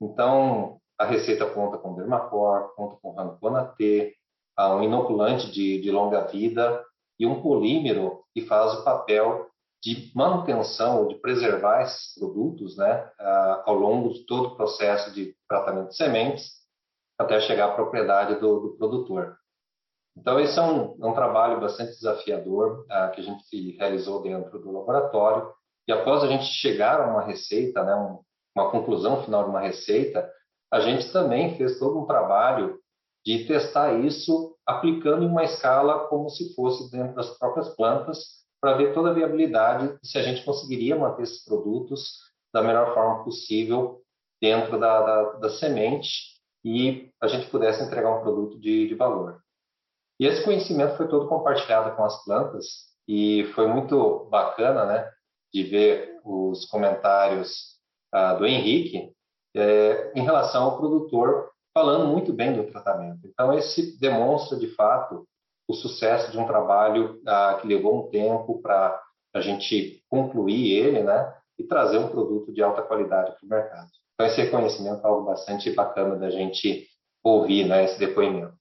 Então, 0.00 0.78
a 0.98 1.04
receita 1.04 1.44
conta 1.46 1.76
com 1.76 1.94
Dermacor, 1.94 2.74
conta 2.74 2.96
com 3.02 3.12
Rancona 3.14 3.66
T, 3.76 4.14
um 4.58 4.82
inoculante 4.82 5.50
de, 5.50 5.80
de 5.80 5.90
longa 5.90 6.22
vida 6.26 6.82
e 7.18 7.26
um 7.26 7.42
polímero 7.42 8.22
que 8.34 8.42
faz 8.42 8.74
o 8.74 8.84
papel 8.84 9.48
de 9.82 10.12
manutenção 10.14 11.02
ou 11.02 11.08
de 11.08 11.16
preservar 11.16 11.82
esses 11.82 12.14
produtos 12.14 12.76
né, 12.76 13.10
ao 13.64 13.74
longo 13.74 14.12
de 14.12 14.24
todo 14.26 14.48
o 14.48 14.56
processo 14.56 15.12
de 15.12 15.34
tratamento 15.48 15.88
de 15.88 15.96
sementes 15.96 16.62
até 17.18 17.40
chegar 17.40 17.66
à 17.66 17.74
propriedade 17.74 18.36
do, 18.36 18.60
do 18.60 18.76
produtor. 18.76 19.36
Então, 20.16 20.38
esse 20.38 20.58
é 20.58 20.62
um, 20.62 20.96
é 21.02 21.06
um 21.06 21.14
trabalho 21.14 21.60
bastante 21.60 21.92
desafiador 21.92 22.84
uh, 22.84 23.12
que 23.12 23.20
a 23.20 23.24
gente 23.24 23.76
realizou 23.78 24.22
dentro 24.22 24.58
do 24.58 24.70
laboratório. 24.70 25.50
E 25.88 25.92
após 25.92 26.22
a 26.22 26.26
gente 26.26 26.44
chegar 26.44 27.00
a 27.00 27.10
uma 27.10 27.22
receita, 27.22 27.82
né, 27.82 27.94
um, 27.94 28.20
uma 28.54 28.70
conclusão 28.70 29.24
final 29.24 29.44
de 29.44 29.50
uma 29.50 29.60
receita, 29.60 30.30
a 30.70 30.80
gente 30.80 31.10
também 31.12 31.56
fez 31.56 31.78
todo 31.78 31.98
um 31.98 32.06
trabalho 32.06 32.78
de 33.24 33.46
testar 33.46 33.94
isso 34.00 34.56
aplicando 34.66 35.22
em 35.22 35.28
uma 35.28 35.44
escala 35.44 36.06
como 36.08 36.28
se 36.28 36.54
fosse 36.54 36.90
dentro 36.90 37.14
das 37.14 37.38
próprias 37.38 37.74
plantas, 37.74 38.41
para 38.62 38.76
ver 38.76 38.94
toda 38.94 39.10
a 39.10 39.12
viabilidade 39.12 39.98
se 40.04 40.16
a 40.16 40.22
gente 40.22 40.44
conseguiria 40.44 40.96
manter 40.96 41.24
esses 41.24 41.44
produtos 41.44 42.20
da 42.54 42.62
melhor 42.62 42.94
forma 42.94 43.24
possível 43.24 44.00
dentro 44.40 44.78
da, 44.78 45.00
da, 45.00 45.22
da 45.32 45.50
semente 45.50 46.08
e 46.64 47.10
a 47.20 47.26
gente 47.26 47.50
pudesse 47.50 47.82
entregar 47.82 48.16
um 48.16 48.22
produto 48.22 48.60
de, 48.60 48.86
de 48.86 48.94
valor. 48.94 49.42
E 50.20 50.26
esse 50.26 50.44
conhecimento 50.44 50.96
foi 50.96 51.08
todo 51.08 51.28
compartilhado 51.28 51.96
com 51.96 52.04
as 52.04 52.24
plantas 52.24 52.92
e 53.08 53.50
foi 53.56 53.66
muito 53.66 54.26
bacana, 54.30 54.86
né, 54.86 55.10
de 55.52 55.64
ver 55.64 56.20
os 56.24 56.64
comentários 56.66 57.80
ah, 58.12 58.34
do 58.34 58.46
Henrique 58.46 59.12
é, 59.56 60.12
em 60.14 60.22
relação 60.22 60.64
ao 60.64 60.78
produtor 60.78 61.50
falando 61.74 62.06
muito 62.06 62.32
bem 62.32 62.52
do 62.52 62.70
tratamento. 62.70 63.26
Então, 63.26 63.52
esse 63.52 63.98
demonstra, 63.98 64.56
de 64.56 64.68
fato, 64.76 65.26
o 65.68 65.74
sucesso 65.74 66.30
de 66.30 66.38
um 66.38 66.46
trabalho 66.46 67.20
ah, 67.26 67.58
que 67.60 67.66
levou 67.66 68.06
um 68.06 68.10
tempo 68.10 68.60
para 68.60 69.00
a 69.34 69.40
gente 69.40 70.02
concluir 70.08 70.72
ele, 70.72 71.02
né, 71.02 71.34
e 71.58 71.64
trazer 71.64 71.98
um 71.98 72.08
produto 72.08 72.52
de 72.52 72.62
alta 72.62 72.82
qualidade 72.82 73.34
para 73.36 73.46
o 73.46 73.48
mercado. 73.48 73.88
Então, 74.14 74.26
esse 74.26 74.42
reconhecimento 74.42 75.04
é 75.04 75.08
algo 75.08 75.24
bastante 75.24 75.70
bacana 75.70 76.16
da 76.16 76.30
gente 76.30 76.86
ouvir, 77.22 77.66
né, 77.66 77.84
esse 77.84 77.98
depoimento. 77.98 78.54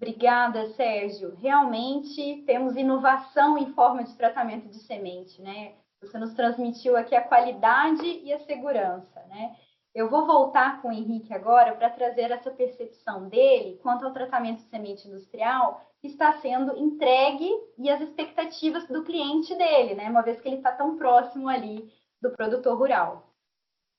Obrigada, 0.00 0.68
Sérgio. 0.74 1.34
Realmente 1.36 2.42
temos 2.46 2.76
inovação 2.76 3.56
em 3.56 3.72
forma 3.72 4.04
de 4.04 4.14
tratamento 4.14 4.68
de 4.68 4.78
semente, 4.80 5.40
né? 5.40 5.74
Você 6.02 6.18
nos 6.18 6.34
transmitiu 6.34 6.96
aqui 6.96 7.14
a 7.14 7.22
qualidade 7.22 8.04
e 8.04 8.30
a 8.30 8.38
segurança, 8.40 9.22
né? 9.28 9.56
Eu 9.94 10.10
vou 10.10 10.26
voltar 10.26 10.82
com 10.82 10.88
o 10.88 10.92
Henrique 10.92 11.32
agora 11.32 11.74
para 11.74 11.88
trazer 11.88 12.30
essa 12.30 12.50
percepção 12.50 13.30
dele 13.30 13.78
quanto 13.82 14.04
ao 14.04 14.12
tratamento 14.12 14.58
de 14.58 14.68
semente 14.68 15.08
industrial 15.08 15.80
está 16.02 16.40
sendo 16.40 16.76
entregue 16.76 17.50
e 17.78 17.90
as 17.90 18.00
expectativas 18.00 18.86
do 18.88 19.02
cliente 19.02 19.54
dele, 19.56 19.94
né? 19.94 20.08
Uma 20.08 20.22
vez 20.22 20.40
que 20.40 20.48
ele 20.48 20.56
está 20.56 20.72
tão 20.72 20.96
próximo 20.96 21.48
ali 21.48 21.84
do 22.20 22.30
produtor 22.30 22.78
rural. 22.78 23.32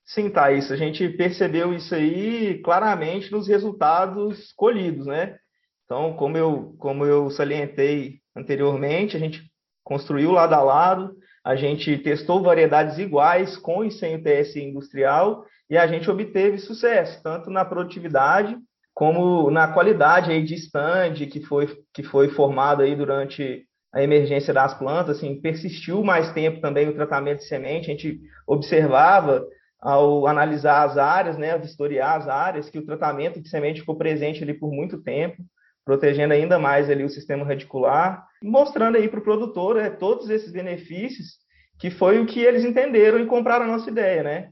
Sim, 0.05 0.29
Thaís, 0.29 0.71
a 0.71 0.77
gente 0.77 1.07
percebeu 1.09 1.73
isso 1.73 1.93
aí 1.93 2.61
claramente 2.61 3.31
nos 3.31 3.47
resultados 3.47 4.53
colhidos, 4.53 5.05
né? 5.05 5.37
Então, 5.83 6.13
como 6.13 6.37
eu, 6.37 6.75
como 6.79 7.05
eu 7.05 7.29
salientei 7.29 8.19
anteriormente, 8.35 9.15
a 9.15 9.19
gente 9.19 9.41
construiu 9.83 10.31
lado 10.31 10.53
a 10.53 10.61
lado, 10.61 11.15
a 11.43 11.55
gente 11.55 11.97
testou 11.97 12.41
variedades 12.41 12.97
iguais 12.97 13.57
com 13.57 13.83
e 13.83 13.91
sem 13.91 14.15
o 14.15 14.23
TSI 14.23 14.63
industrial 14.63 15.45
e 15.69 15.77
a 15.77 15.87
gente 15.87 16.09
obteve 16.09 16.57
sucesso, 16.57 17.21
tanto 17.23 17.49
na 17.49 17.63
produtividade 17.63 18.57
como 18.97 19.51
na 19.51 19.67
qualidade 19.67 20.31
aí 20.31 20.41
de 20.41 20.55
stand 20.55 21.13
que 21.31 21.39
foi, 21.39 21.67
que 21.93 22.01
foi 22.01 22.29
formado 22.29 22.81
aí 22.81 22.95
durante 22.95 23.63
a 23.93 24.01
emergência 24.01 24.51
das 24.51 24.73
plantas, 24.73 25.17
assim, 25.17 25.39
persistiu 25.39 26.03
mais 26.03 26.33
tempo 26.33 26.59
também 26.61 26.89
o 26.89 26.95
tratamento 26.95 27.37
de 27.37 27.47
semente, 27.47 27.91
a 27.91 27.93
gente 27.93 28.19
observava 28.47 29.45
ao 29.79 30.25
analisar 30.25 30.83
as 30.83 30.97
áreas, 30.97 31.37
né, 31.37 31.55
vistoriar 31.59 32.17
as 32.17 32.27
áreas, 32.27 32.71
que 32.71 32.79
o 32.79 32.85
tratamento 32.87 33.39
de 33.39 33.47
semente 33.49 33.81
ficou 33.81 33.95
presente 33.95 34.41
ali 34.41 34.55
por 34.55 34.71
muito 34.71 34.99
tempo, 35.03 35.43
protegendo 35.85 36.33
ainda 36.33 36.57
mais 36.57 36.89
ali 36.89 37.03
o 37.03 37.09
sistema 37.09 37.45
radicular, 37.45 38.25
mostrando 38.41 38.97
aí 38.97 39.07
para 39.07 39.19
o 39.19 39.23
produtor 39.23 39.75
né, 39.75 39.91
todos 39.91 40.27
esses 40.31 40.51
benefícios, 40.51 41.35
que 41.79 41.91
foi 41.91 42.19
o 42.19 42.25
que 42.25 42.39
eles 42.39 42.65
entenderam 42.65 43.19
e 43.19 43.27
compraram 43.27 43.65
a 43.65 43.67
nossa 43.67 43.91
ideia, 43.91 44.23
né? 44.23 44.49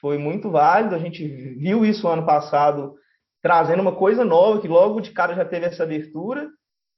Foi 0.00 0.18
muito 0.18 0.50
válido, 0.50 0.96
a 0.96 0.98
gente 0.98 1.24
viu 1.24 1.84
isso 1.84 2.08
ano 2.08 2.26
passado 2.26 2.96
trazendo 3.46 3.80
uma 3.80 3.94
coisa 3.94 4.24
nova, 4.24 4.60
que 4.60 4.66
logo 4.66 5.00
de 5.00 5.12
cara 5.12 5.32
já 5.32 5.44
teve 5.44 5.66
essa 5.66 5.84
abertura 5.84 6.48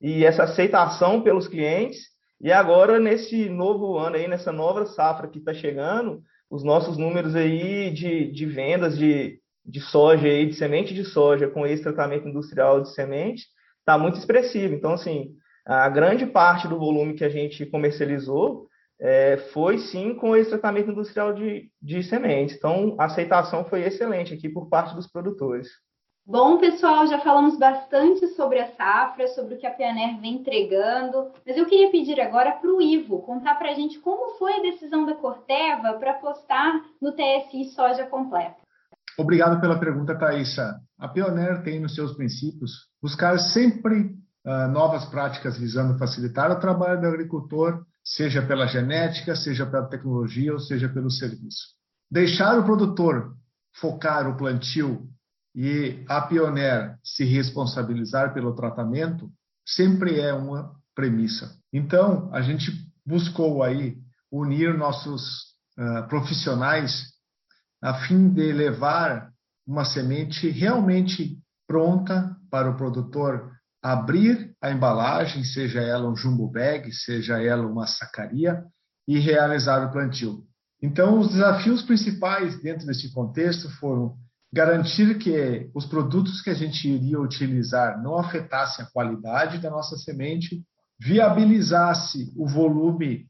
e 0.00 0.24
essa 0.24 0.44
aceitação 0.44 1.20
pelos 1.20 1.46
clientes, 1.46 1.98
e 2.40 2.50
agora 2.50 2.98
nesse 2.98 3.50
novo 3.50 3.98
ano 3.98 4.16
aí, 4.16 4.26
nessa 4.26 4.50
nova 4.50 4.86
safra 4.86 5.28
que 5.28 5.40
está 5.40 5.52
chegando, 5.52 6.22
os 6.50 6.64
nossos 6.64 6.96
números 6.96 7.36
aí 7.36 7.90
de, 7.90 8.32
de 8.32 8.46
vendas 8.46 8.96
de, 8.96 9.38
de 9.62 9.78
soja 9.78 10.26
aí, 10.26 10.46
de 10.46 10.54
semente 10.54 10.94
de 10.94 11.04
soja 11.04 11.48
com 11.48 11.66
esse 11.66 11.82
tratamento 11.82 12.26
industrial 12.26 12.80
de 12.80 12.94
semente, 12.94 13.44
está 13.80 13.98
muito 13.98 14.16
expressivo. 14.16 14.72
Então, 14.72 14.94
assim, 14.94 15.34
a 15.66 15.90
grande 15.90 16.24
parte 16.24 16.66
do 16.66 16.78
volume 16.78 17.12
que 17.12 17.24
a 17.26 17.28
gente 17.28 17.66
comercializou 17.66 18.68
é, 18.98 19.36
foi 19.52 19.76
sim 19.76 20.14
com 20.14 20.34
esse 20.34 20.48
tratamento 20.48 20.92
industrial 20.92 21.34
de, 21.34 21.70
de 21.82 22.02
sementes. 22.02 22.56
Então, 22.56 22.96
a 22.98 23.04
aceitação 23.04 23.66
foi 23.66 23.82
excelente 23.82 24.32
aqui 24.32 24.48
por 24.48 24.70
parte 24.70 24.94
dos 24.94 25.06
produtores. 25.06 25.68
Bom, 26.30 26.58
pessoal, 26.58 27.06
já 27.06 27.18
falamos 27.20 27.58
bastante 27.58 28.26
sobre 28.34 28.60
a 28.60 28.70
safra, 28.72 29.28
sobre 29.28 29.54
o 29.54 29.58
que 29.58 29.66
a 29.66 29.70
Pioneer 29.70 30.20
vem 30.20 30.34
entregando, 30.34 31.30
mas 31.46 31.56
eu 31.56 31.64
queria 31.64 31.90
pedir 31.90 32.20
agora 32.20 32.52
para 32.52 32.70
o 32.70 32.82
Ivo 32.82 33.22
contar 33.22 33.54
para 33.54 33.70
a 33.70 33.74
gente 33.74 33.98
como 34.00 34.36
foi 34.36 34.52
a 34.52 34.62
decisão 34.62 35.06
da 35.06 35.14
Corteva 35.14 35.94
para 35.94 36.10
apostar 36.10 36.82
no 37.00 37.12
TSI 37.12 37.70
Soja 37.74 38.04
Completa. 38.04 38.56
Obrigado 39.16 39.58
pela 39.58 39.80
pergunta, 39.80 40.18
Thaisa. 40.18 40.78
A 40.98 41.08
Pioneer 41.08 41.62
tem 41.62 41.80
nos 41.80 41.94
seus 41.94 42.12
princípios 42.14 42.72
buscar 43.00 43.38
sempre 43.38 44.14
uh, 44.44 44.68
novas 44.70 45.06
práticas 45.06 45.58
visando 45.58 45.98
facilitar 45.98 46.52
o 46.52 46.60
trabalho 46.60 47.00
do 47.00 47.06
agricultor, 47.06 47.86
seja 48.04 48.42
pela 48.42 48.66
genética, 48.66 49.34
seja 49.34 49.64
pela 49.64 49.88
tecnologia 49.88 50.52
ou 50.52 50.58
seja 50.58 50.90
pelo 50.90 51.10
serviço. 51.10 51.68
Deixar 52.10 52.58
o 52.58 52.64
produtor 52.64 53.34
focar 53.80 54.28
o 54.28 54.36
plantio 54.36 55.07
e 55.60 56.04
a 56.08 56.20
Pioneer 56.20 56.96
se 57.02 57.24
responsabilizar 57.24 58.32
pelo 58.32 58.54
tratamento 58.54 59.28
sempre 59.66 60.20
é 60.20 60.32
uma 60.32 60.72
premissa. 60.94 61.52
Então, 61.72 62.32
a 62.32 62.40
gente 62.40 62.70
buscou 63.04 63.64
aí 63.64 63.98
unir 64.30 64.72
nossos 64.78 65.46
uh, 65.76 66.06
profissionais 66.08 67.08
a 67.82 68.06
fim 68.06 68.28
de 68.28 68.52
levar 68.52 69.32
uma 69.66 69.84
semente 69.84 70.48
realmente 70.48 71.36
pronta 71.66 72.36
para 72.48 72.70
o 72.70 72.76
produtor 72.76 73.50
abrir 73.82 74.54
a 74.62 74.70
embalagem, 74.70 75.42
seja 75.42 75.80
ela 75.80 76.08
um 76.08 76.14
jumbo 76.14 76.48
bag, 76.48 76.92
seja 76.92 77.42
ela 77.42 77.66
uma 77.66 77.86
sacaria, 77.88 78.64
e 79.08 79.18
realizar 79.18 79.84
o 79.84 79.90
plantio. 79.90 80.44
Então, 80.80 81.18
os 81.18 81.30
desafios 81.30 81.82
principais 81.82 82.62
dentro 82.62 82.86
desse 82.86 83.12
contexto 83.12 83.68
foram 83.80 84.16
garantir 84.52 85.18
que 85.18 85.70
os 85.74 85.86
produtos 85.86 86.40
que 86.40 86.50
a 86.50 86.54
gente 86.54 86.88
iria 86.88 87.20
utilizar 87.20 88.02
não 88.02 88.18
afetassem 88.18 88.84
a 88.84 88.88
qualidade 88.88 89.58
da 89.58 89.70
nossa 89.70 89.96
semente, 89.96 90.64
viabilizasse 90.98 92.32
o 92.36 92.46
volume 92.46 93.28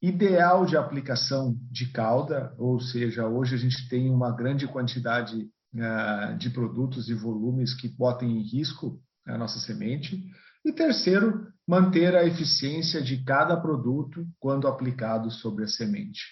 ideal 0.00 0.64
de 0.64 0.76
aplicação 0.76 1.56
de 1.70 1.90
cauda, 1.90 2.54
ou 2.58 2.78
seja, 2.80 3.26
hoje 3.26 3.54
a 3.54 3.58
gente 3.58 3.88
tem 3.88 4.10
uma 4.10 4.30
grande 4.30 4.66
quantidade 4.66 5.48
uh, 5.74 6.36
de 6.38 6.50
produtos 6.50 7.08
e 7.08 7.14
volumes 7.14 7.74
que 7.74 7.88
botem 7.88 8.38
em 8.38 8.42
risco 8.42 9.00
a 9.26 9.36
nossa 9.36 9.58
semente. 9.58 10.22
E 10.64 10.72
terceiro, 10.72 11.46
manter 11.66 12.14
a 12.14 12.24
eficiência 12.24 13.02
de 13.02 13.24
cada 13.24 13.56
produto 13.56 14.26
quando 14.38 14.68
aplicado 14.68 15.30
sobre 15.30 15.64
a 15.64 15.68
semente. 15.68 16.22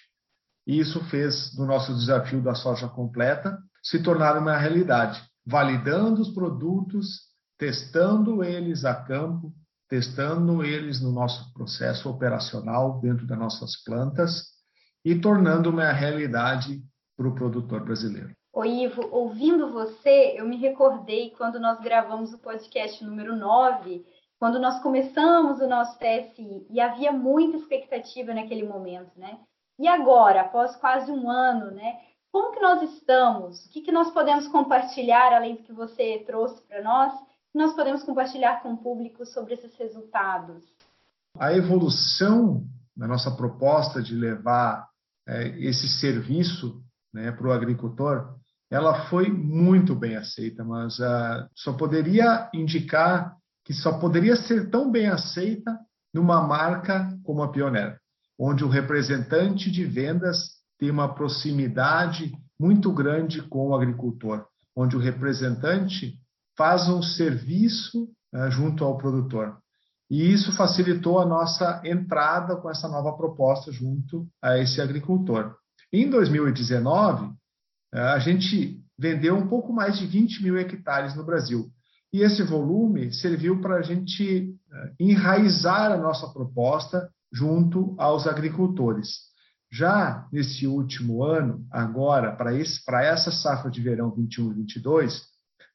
E 0.65 0.79
isso 0.79 1.03
fez 1.05 1.53
do 1.55 1.65
nosso 1.65 1.93
desafio 1.93 2.41
da 2.41 2.55
soja 2.55 2.87
completa 2.87 3.57
se 3.83 4.01
tornar 4.01 4.37
uma 4.37 4.57
realidade, 4.57 5.21
validando 5.45 6.21
os 6.21 6.33
produtos, 6.33 7.33
testando 7.57 8.43
eles 8.43 8.85
a 8.85 8.95
campo, 8.95 9.53
testando 9.89 10.63
eles 10.63 11.01
no 11.01 11.11
nosso 11.11 11.53
processo 11.53 12.09
operacional 12.09 12.99
dentro 13.01 13.27
das 13.27 13.37
nossas 13.37 13.83
plantas 13.83 14.53
e 15.03 15.19
tornando 15.19 15.69
uma 15.69 15.91
realidade 15.91 16.81
para 17.15 17.27
o 17.27 17.35
produtor 17.35 17.83
brasileiro. 17.83 18.31
Ô 18.53 18.63
Ivo, 18.63 19.07
ouvindo 19.11 19.71
você, 19.71 20.35
eu 20.37 20.47
me 20.47 20.57
recordei 20.57 21.31
quando 21.31 21.59
nós 21.59 21.79
gravamos 21.81 22.33
o 22.33 22.39
podcast 22.39 23.03
número 23.03 23.35
9, 23.35 24.05
quando 24.39 24.59
nós 24.59 24.81
começamos 24.81 25.59
o 25.59 25.67
nosso 25.67 25.97
TSI, 25.97 26.67
e 26.69 26.79
havia 26.79 27.11
muita 27.11 27.57
expectativa 27.57 28.33
naquele 28.33 28.63
momento, 28.63 29.11
né? 29.17 29.39
E 29.79 29.87
agora, 29.87 30.41
após 30.41 30.75
quase 30.75 31.11
um 31.11 31.29
ano, 31.29 31.71
né? 31.71 31.97
Como 32.33 32.51
que 32.51 32.59
nós 32.59 32.81
estamos? 32.95 33.63
O 33.63 33.69
que, 33.69 33.81
que 33.81 33.91
nós 33.91 34.11
podemos 34.11 34.47
compartilhar, 34.47 35.31
além 35.31 35.55
do 35.55 35.61
que 35.61 35.71
você 35.71 36.23
trouxe 36.25 36.59
para 36.67 36.81
nós? 36.81 37.13
nós 37.53 37.75
podemos 37.75 38.01
compartilhar 38.01 38.63
com 38.63 38.73
o 38.73 38.77
público 38.77 39.23
sobre 39.27 39.53
esses 39.53 39.77
resultados? 39.77 40.63
A 41.37 41.53
evolução 41.53 42.65
da 42.97 43.07
nossa 43.07 43.29
proposta 43.29 44.01
de 44.01 44.15
levar 44.15 44.89
é, 45.27 45.49
esse 45.59 45.87
serviço 45.87 46.83
né, 47.13 47.31
para 47.31 47.47
o 47.47 47.51
agricultor, 47.51 48.35
ela 48.71 49.07
foi 49.07 49.29
muito 49.29 49.93
bem 49.93 50.15
aceita, 50.15 50.63
mas 50.63 50.97
uh, 50.97 51.47
só 51.55 51.73
poderia 51.73 52.49
indicar 52.51 53.37
que 53.63 53.71
só 53.71 53.99
poderia 53.99 54.35
ser 54.35 54.71
tão 54.71 54.91
bem 54.91 55.05
aceita 55.05 55.79
numa 56.11 56.41
marca 56.41 57.15
como 57.23 57.43
a 57.43 57.51
Pioneer, 57.51 57.99
onde 58.37 58.63
o 58.63 58.69
representante 58.69 59.69
de 59.69 59.85
vendas 59.85 60.62
tem 60.83 60.91
uma 60.91 61.15
proximidade 61.15 62.33
muito 62.59 62.91
grande 62.91 63.41
com 63.41 63.69
o 63.69 63.73
agricultor, 63.73 64.45
onde 64.75 64.97
o 64.97 64.99
representante 64.99 66.19
faz 66.57 66.89
um 66.89 67.01
serviço 67.01 68.09
uh, 68.35 68.51
junto 68.51 68.83
ao 68.83 68.97
produtor. 68.97 69.57
E 70.11 70.29
isso 70.33 70.51
facilitou 70.51 71.19
a 71.19 71.25
nossa 71.25 71.81
entrada 71.85 72.57
com 72.57 72.69
essa 72.69 72.89
nova 72.89 73.15
proposta 73.15 73.71
junto 73.71 74.27
a 74.41 74.57
esse 74.57 74.81
agricultor. 74.81 75.55
Em 75.89 76.09
2019, 76.09 77.27
uh, 77.27 77.33
a 77.93 78.19
gente 78.19 78.83
vendeu 78.99 79.37
um 79.37 79.47
pouco 79.47 79.71
mais 79.71 79.97
de 79.97 80.05
20 80.05 80.43
mil 80.43 80.57
hectares 80.57 81.15
no 81.15 81.23
Brasil. 81.23 81.71
E 82.11 82.19
esse 82.19 82.43
volume 82.43 83.13
serviu 83.13 83.61
para 83.61 83.77
a 83.77 83.81
gente 83.81 84.49
uh, 84.49 84.95
enraizar 84.99 85.93
a 85.93 85.97
nossa 85.97 86.27
proposta 86.33 87.09
junto 87.31 87.95
aos 87.97 88.27
agricultores. 88.27 89.31
Já 89.73 90.27
nesse 90.31 90.67
último 90.67 91.23
ano, 91.23 91.65
agora, 91.71 92.31
para 92.35 93.03
essa 93.03 93.31
safra 93.31 93.71
de 93.71 93.81
verão 93.81 94.11
21 94.11 94.51
e 94.51 94.55
22, 94.57 95.19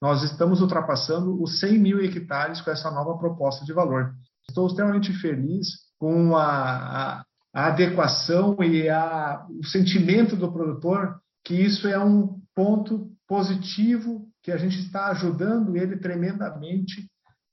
nós 0.01 0.23
estamos 0.23 0.61
ultrapassando 0.61 1.43
os 1.43 1.59
100 1.59 1.79
mil 1.81 2.05
hectares 2.05 2.61
com 2.61 2.71
essa 2.71 2.93
nova 2.93 3.19
proposta 3.19 3.65
de 3.65 3.73
valor. 3.73 4.15
Estou 4.49 4.69
extremamente 4.69 5.13
feliz 5.15 5.67
com 5.99 6.37
a, 6.37 6.45
a, 6.45 7.25
a 7.53 7.67
adequação 7.67 8.57
e 8.63 8.89
a, 8.89 9.45
o 9.51 9.67
sentimento 9.67 10.37
do 10.37 10.53
produtor 10.53 11.21
que 11.45 11.55
isso 11.55 11.89
é 11.89 11.99
um 11.99 12.41
ponto 12.55 13.11
positivo 13.27 14.29
que 14.45 14.53
a 14.53 14.57
gente 14.57 14.79
está 14.79 15.09
ajudando 15.09 15.77
ele 15.77 15.97
tremendamente, 15.97 17.11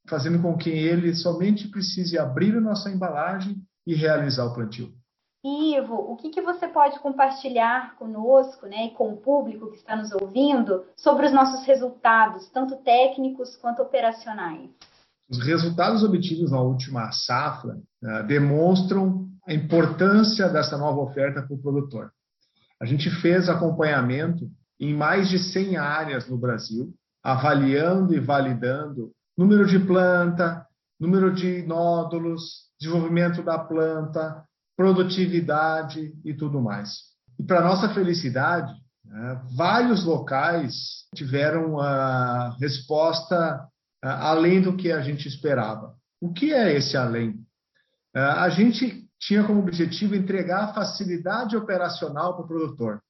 fazendo 0.07 0.39
com 0.43 0.55
que 0.55 0.69
ele 0.69 1.15
somente 1.15 1.67
precise 1.69 2.19
abrir 2.19 2.55
a 2.55 2.61
nossa 2.61 2.91
embalagem 2.91 3.57
e 3.87 3.95
realizar 3.95 4.45
o 4.45 4.53
plantio. 4.53 4.93
Ivo, 5.45 5.93
o 5.93 6.15
que, 6.15 6.31
que 6.31 6.41
você 6.41 6.67
pode 6.67 6.99
compartilhar 6.99 7.95
conosco 7.97 8.65
né, 8.65 8.87
e 8.87 8.91
com 8.91 9.13
o 9.13 9.17
público 9.17 9.69
que 9.69 9.77
está 9.77 9.95
nos 9.95 10.11
ouvindo 10.11 10.83
sobre 10.97 11.27
os 11.27 11.31
nossos 11.31 11.63
resultados, 11.67 12.49
tanto 12.49 12.77
técnicos 12.77 13.55
quanto 13.55 13.83
operacionais? 13.83 14.71
Os 15.29 15.37
resultados 15.45 16.03
obtidos 16.03 16.49
na 16.49 16.59
última 16.59 17.11
safra 17.11 17.77
uh, 18.03 18.23
demonstram 18.27 19.27
a 19.47 19.53
importância 19.53 20.49
dessa 20.49 20.79
nova 20.79 21.01
oferta 21.01 21.43
para 21.43 21.55
o 21.55 21.61
produtor. 21.61 22.11
A 22.81 22.85
gente 22.85 23.09
fez 23.21 23.47
acompanhamento 23.47 24.49
em 24.79 24.95
mais 24.95 25.29
de 25.29 25.37
100 25.37 25.77
áreas 25.77 26.27
no 26.27 26.37
Brasil, 26.37 26.91
avaliando 27.23 28.15
e 28.15 28.19
validando 28.19 29.11
número 29.37 29.65
de 29.67 29.77
planta, 29.77 30.65
número 30.99 31.31
de 31.31 31.61
nódulos, 31.67 32.65
desenvolvimento 32.79 33.43
da 33.43 33.59
planta, 33.59 34.43
produtividade 34.75 36.13
e 36.23 36.33
tudo 36.33 36.61
mais. 36.61 36.97
E 37.39 37.43
para 37.43 37.61
nossa 37.61 37.93
felicidade, 37.93 38.73
né, 39.05 39.41
vários 39.55 40.03
locais 40.03 41.05
tiveram 41.13 41.79
a 41.79 42.55
resposta 42.59 43.67
além 44.01 44.61
do 44.61 44.75
que 44.75 44.91
a 44.91 45.01
gente 45.01 45.27
esperava. 45.27 45.93
O 46.21 46.31
que 46.31 46.53
é 46.53 46.75
esse 46.75 46.95
além? 46.95 47.35
A 48.13 48.49
gente 48.49 49.07
tinha 49.19 49.43
como 49.43 49.59
objetivo 49.59 50.15
entregar 50.15 50.73
facilidade 50.73 51.57
operacional 51.57 52.35
para 52.35 52.45
o 52.45 52.47
produtor, 52.47 53.01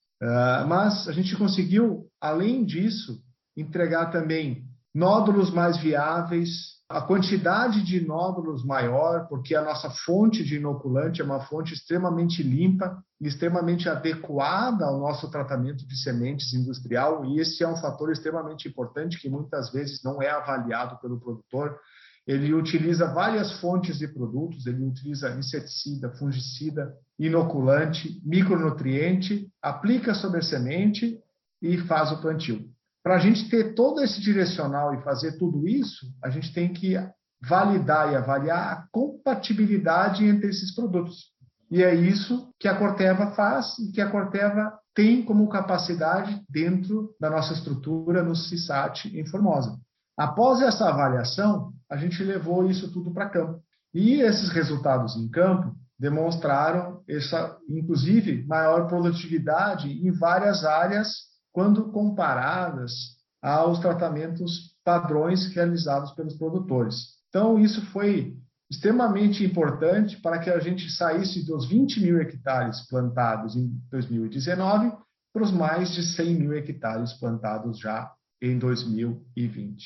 mas 0.68 1.08
a 1.08 1.12
gente 1.12 1.36
conseguiu, 1.36 2.08
além 2.22 2.64
disso, 2.64 3.22
entregar 3.58 4.12
também 4.12 4.64
nódulos 4.94 5.52
mais 5.52 5.78
viáveis, 5.78 6.75
a 6.88 7.02
quantidade 7.02 7.84
de 7.84 8.00
nódulos 8.00 8.64
maior, 8.64 9.28
porque 9.28 9.56
a 9.56 9.64
nossa 9.64 9.90
fonte 9.90 10.44
de 10.44 10.58
inoculante 10.58 11.20
é 11.20 11.26
uma 11.26 11.40
fonte 11.42 11.74
extremamente 11.74 12.44
limpa 12.44 13.04
extremamente 13.20 13.90
adequada 13.90 14.86
ao 14.86 15.00
nosso 15.00 15.30
tratamento 15.32 15.88
de 15.88 15.98
sementes 15.98 16.54
industrial, 16.54 17.26
e 17.26 17.40
esse 17.40 17.64
é 17.64 17.68
um 17.68 17.78
fator 17.78 18.12
extremamente 18.12 18.68
importante 18.68 19.20
que 19.20 19.30
muitas 19.30 19.72
vezes 19.72 20.04
não 20.04 20.22
é 20.22 20.30
avaliado 20.30 21.00
pelo 21.00 21.20
produtor. 21.20 21.80
Ele 22.28 22.54
utiliza 22.54 23.14
várias 23.14 23.60
fontes 23.60 23.98
de 23.98 24.08
produtos, 24.08 24.66
ele 24.68 24.84
utiliza 24.84 25.30
inseticida, 25.32 26.12
fungicida, 26.18 26.94
inoculante, 27.18 28.22
micronutriente, 28.24 29.48
aplica 29.62 30.14
sobre 30.14 30.40
a 30.40 30.44
semente 30.44 31.20
e 31.62 31.78
faz 31.80 32.12
o 32.12 32.22
plantio. 32.22 32.75
Para 33.06 33.18
a 33.18 33.20
gente 33.20 33.48
ter 33.52 33.76
todo 33.76 34.02
esse 34.02 34.20
direcional 34.20 34.96
e 34.96 35.04
fazer 35.04 35.38
tudo 35.38 35.68
isso, 35.68 36.08
a 36.24 36.30
gente 36.32 36.52
tem 36.52 36.74
que 36.74 36.96
validar 37.40 38.12
e 38.12 38.16
avaliar 38.16 38.74
a 38.74 38.88
compatibilidade 38.92 40.26
entre 40.26 40.50
esses 40.50 40.74
produtos. 40.74 41.26
E 41.70 41.84
é 41.84 41.94
isso 41.94 42.52
que 42.60 42.68
a 42.68 42.76
Corteva 42.76 43.28
faz 43.36 43.78
e 43.78 43.92
que 43.92 44.02
a 44.02 44.10
Corteva 44.10 44.74
tem 44.96 45.24
como 45.24 45.48
capacidade 45.50 46.44
dentro 46.50 47.16
da 47.20 47.30
nossa 47.30 47.54
estrutura 47.54 48.24
no 48.24 48.36
CISAT 48.36 49.16
em 49.16 49.24
Formosa. 49.28 49.78
Após 50.18 50.60
essa 50.64 50.90
avaliação, 50.90 51.74
a 51.88 51.98
gente 51.98 52.24
levou 52.24 52.68
isso 52.68 52.92
tudo 52.92 53.14
para 53.14 53.30
campo. 53.30 53.62
E 53.94 54.20
esses 54.22 54.50
resultados 54.50 55.16
em 55.16 55.30
campo 55.30 55.76
demonstraram 56.00 57.04
essa, 57.08 57.56
inclusive, 57.70 58.44
maior 58.48 58.88
produtividade 58.88 59.92
em 59.92 60.12
várias 60.12 60.66
áreas 60.66 61.35
quando 61.56 61.90
comparadas 61.90 63.16
aos 63.42 63.80
tratamentos 63.80 64.76
padrões 64.84 65.48
realizados 65.56 66.12
pelos 66.12 66.36
produtores. 66.36 67.16
Então, 67.30 67.58
isso 67.58 67.82
foi 67.94 68.36
extremamente 68.70 69.42
importante 69.42 70.18
para 70.18 70.40
que 70.40 70.50
a 70.50 70.60
gente 70.60 70.92
saísse 70.92 71.46
dos 71.46 71.66
20 71.66 72.02
mil 72.02 72.20
hectares 72.20 72.86
plantados 72.90 73.56
em 73.56 73.70
2019 73.90 74.92
para 75.32 75.44
os 75.44 75.52
mais 75.54 75.94
de 75.94 76.04
100 76.04 76.36
mil 76.36 76.54
hectares 76.54 77.14
plantados 77.14 77.80
já 77.80 78.12
em 78.42 78.60
2020. 78.60 79.86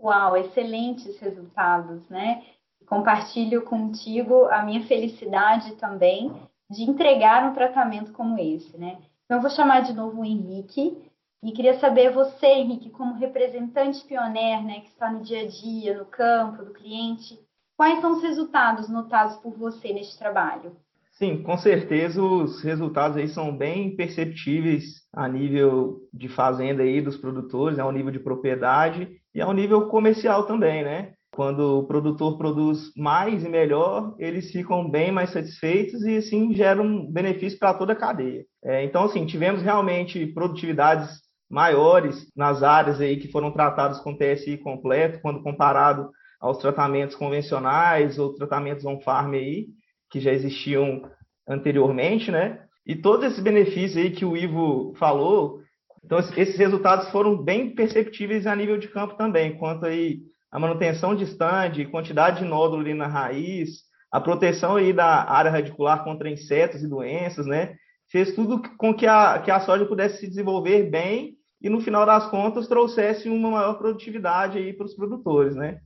Uau, 0.00 0.36
excelentes 0.36 1.18
resultados, 1.18 2.08
né? 2.08 2.44
Compartilho 2.86 3.62
contigo 3.62 4.44
a 4.44 4.62
minha 4.62 4.86
felicidade 4.86 5.74
também 5.80 6.32
de 6.70 6.84
entregar 6.84 7.50
um 7.50 7.54
tratamento 7.54 8.12
como 8.12 8.38
esse, 8.38 8.78
né? 8.78 8.98
Então, 9.24 9.38
eu 9.38 9.42
vou 9.42 9.50
chamar 9.50 9.80
de 9.80 9.92
novo 9.92 10.20
o 10.20 10.24
Henrique 10.24 11.07
e 11.42 11.52
queria 11.52 11.78
saber 11.78 12.10
você, 12.12 12.46
Henrique, 12.46 12.90
como 12.90 13.14
representante 13.14 14.04
pioneiro, 14.04 14.62
né, 14.62 14.80
que 14.80 14.88
está 14.88 15.10
no 15.10 15.22
dia 15.22 15.42
a 15.42 15.46
dia, 15.46 15.96
no 15.96 16.04
campo, 16.06 16.64
do 16.64 16.72
cliente, 16.72 17.38
quais 17.76 18.00
são 18.00 18.12
os 18.12 18.22
resultados 18.22 18.88
notados 18.88 19.36
por 19.36 19.56
você 19.56 19.92
neste 19.92 20.18
trabalho? 20.18 20.76
Sim, 21.12 21.42
com 21.42 21.56
certeza 21.56 22.22
os 22.22 22.62
resultados 22.62 23.16
aí 23.16 23.28
são 23.28 23.56
bem 23.56 23.96
perceptíveis 23.96 25.02
a 25.12 25.28
nível 25.28 25.98
de 26.12 26.28
fazenda 26.28 26.82
aí 26.82 27.00
dos 27.00 27.16
produtores, 27.16 27.78
ao 27.78 27.90
nível 27.90 28.12
de 28.12 28.20
propriedade 28.20 29.08
e 29.34 29.40
ao 29.40 29.52
nível 29.52 29.88
comercial 29.88 30.44
também, 30.44 30.84
né? 30.84 31.12
Quando 31.32 31.78
o 31.78 31.86
produtor 31.86 32.38
produz 32.38 32.92
mais 32.96 33.44
e 33.44 33.48
melhor, 33.48 34.14
eles 34.18 34.50
ficam 34.50 34.88
bem 34.88 35.12
mais 35.12 35.30
satisfeitos 35.30 36.02
e 36.04 36.16
assim 36.16 36.54
geram 36.54 37.06
benefício 37.10 37.58
para 37.58 37.74
toda 37.74 37.92
a 37.92 37.96
cadeia. 37.96 38.44
É, 38.64 38.84
então, 38.84 39.04
assim, 39.04 39.26
tivemos 39.26 39.62
realmente 39.62 40.26
produtividades 40.28 41.20
maiores 41.50 42.30
nas 42.36 42.62
áreas 42.62 43.00
aí 43.00 43.16
que 43.16 43.30
foram 43.30 43.50
tratadas 43.50 44.00
com 44.00 44.16
TSI 44.16 44.58
completo, 44.58 45.20
quando 45.20 45.42
comparado 45.42 46.10
aos 46.40 46.58
tratamentos 46.58 47.16
convencionais 47.16 48.18
ou 48.18 48.34
tratamentos 48.34 48.84
on-farm 48.84 49.34
aí, 49.34 49.66
que 50.10 50.20
já 50.20 50.32
existiam 50.32 51.02
anteriormente, 51.48 52.30
né? 52.30 52.60
E 52.86 52.96
todos 52.96 53.26
esses 53.26 53.42
benefícios 53.42 53.96
aí 53.96 54.10
que 54.10 54.24
o 54.24 54.36
Ivo 54.36 54.94
falou, 54.98 55.60
então 56.04 56.18
esses 56.18 56.56
resultados 56.56 57.10
foram 57.10 57.36
bem 57.36 57.74
perceptíveis 57.74 58.46
a 58.46 58.54
nível 58.54 58.78
de 58.78 58.88
campo 58.88 59.14
também, 59.14 59.56
quanto 59.58 59.86
aí 59.86 60.20
a 60.50 60.58
manutenção 60.58 61.14
de 61.14 61.24
stand, 61.24 61.84
quantidade 61.90 62.38
de 62.38 62.44
nódulo 62.44 62.80
ali 62.80 62.94
na 62.94 63.06
raiz, 63.06 63.82
a 64.10 64.20
proteção 64.20 64.76
aí 64.76 64.92
da 64.92 65.30
área 65.30 65.50
radicular 65.50 66.02
contra 66.04 66.30
insetos 66.30 66.82
e 66.82 66.88
doenças, 66.88 67.46
né? 67.46 67.74
Fez 68.10 68.34
tudo 68.34 68.62
com 68.78 68.94
que 68.94 69.06
a, 69.06 69.38
que 69.40 69.50
a 69.50 69.60
soja 69.60 69.84
pudesse 69.84 70.20
se 70.20 70.28
desenvolver 70.28 70.84
bem 70.88 71.37
e 71.60 71.68
no 71.68 71.80
final 71.80 72.06
das 72.06 72.26
contas 72.30 72.68
trouxesse 72.68 73.28
uma 73.28 73.50
maior 73.50 73.74
produtividade 73.74 74.58
aí 74.58 74.72
para 74.72 74.86
os 74.86 74.94
produtores, 74.94 75.56
né? 75.56 75.80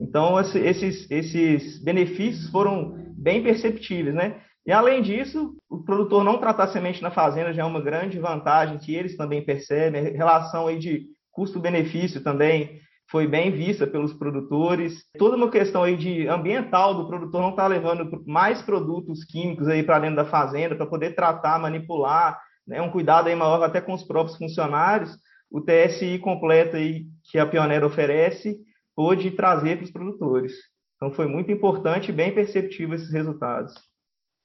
Então 0.00 0.38
esses, 0.38 1.10
esses 1.10 1.82
benefícios 1.82 2.50
foram 2.50 2.94
bem 3.16 3.42
perceptíveis, 3.42 4.14
né? 4.14 4.40
E 4.66 4.72
além 4.72 5.00
disso, 5.00 5.54
o 5.70 5.82
produtor 5.84 6.24
não 6.24 6.38
tratar 6.38 6.68
semente 6.68 7.00
na 7.00 7.10
fazenda 7.10 7.52
já 7.52 7.62
é 7.62 7.64
uma 7.64 7.80
grande 7.80 8.18
vantagem 8.18 8.78
que 8.78 8.94
eles 8.94 9.16
também 9.16 9.44
percebem. 9.44 10.08
A 10.08 10.10
relação 10.10 10.66
aí 10.66 10.78
de 10.78 11.06
custo-benefício 11.30 12.22
também 12.22 12.80
foi 13.08 13.28
bem 13.28 13.52
vista 13.52 13.86
pelos 13.86 14.12
produtores. 14.12 15.04
Toda 15.16 15.36
uma 15.36 15.50
questão 15.50 15.84
aí 15.84 15.96
de 15.96 16.26
ambiental 16.26 16.94
do 16.94 17.06
produtor 17.06 17.40
não 17.40 17.50
estar 17.50 17.62
tá 17.62 17.68
levando 17.68 18.24
mais 18.26 18.60
produtos 18.60 19.24
químicos 19.24 19.68
aí 19.68 19.84
para 19.84 20.00
dentro 20.00 20.16
da 20.16 20.24
fazenda 20.24 20.74
para 20.74 20.86
poder 20.86 21.14
tratar, 21.14 21.60
manipular, 21.60 22.40
né, 22.66 22.82
um 22.82 22.90
cuidado 22.90 23.28
aí 23.28 23.34
maior 23.34 23.62
até 23.62 23.80
com 23.80 23.94
os 23.94 24.02
próprios 24.02 24.36
funcionários, 24.36 25.16
o 25.50 25.60
TSI 25.60 26.18
completo 26.18 26.76
aí 26.76 27.06
que 27.30 27.38
a 27.38 27.46
Pioneira 27.46 27.86
oferece 27.86 28.58
pôde 28.94 29.30
trazer 29.30 29.76
para 29.76 29.84
os 29.84 29.90
produtores. 29.90 30.52
Então 30.96 31.12
foi 31.12 31.26
muito 31.26 31.52
importante 31.52 32.08
e 32.08 32.14
bem 32.14 32.34
perceptível 32.34 32.96
esses 32.96 33.12
resultados. 33.12 33.74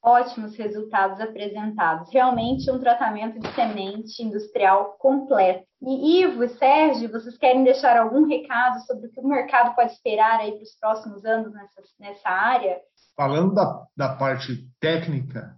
Ótimos 0.03 0.55
resultados 0.55 1.19
apresentados. 1.21 2.11
Realmente 2.11 2.69
um 2.71 2.79
tratamento 2.79 3.39
de 3.39 3.47
semente 3.53 4.23
industrial 4.23 4.95
completo. 4.97 5.63
E 5.79 6.23
Ivo 6.23 6.43
e 6.43 6.49
Sérgio, 6.49 7.11
vocês 7.11 7.37
querem 7.37 7.63
deixar 7.63 7.97
algum 7.97 8.27
recado 8.27 8.79
sobre 8.85 9.07
o 9.07 9.11
que 9.11 9.19
o 9.19 9.27
mercado 9.27 9.75
pode 9.75 9.91
esperar 9.91 10.39
aí 10.39 10.53
para 10.53 10.63
os 10.63 10.75
próximos 10.79 11.23
anos 11.23 11.53
nessa, 11.53 11.81
nessa 11.99 12.29
área? 12.29 12.79
Falando 13.15 13.53
da, 13.53 13.85
da 13.95 14.15
parte 14.15 14.67
técnica, 14.79 15.55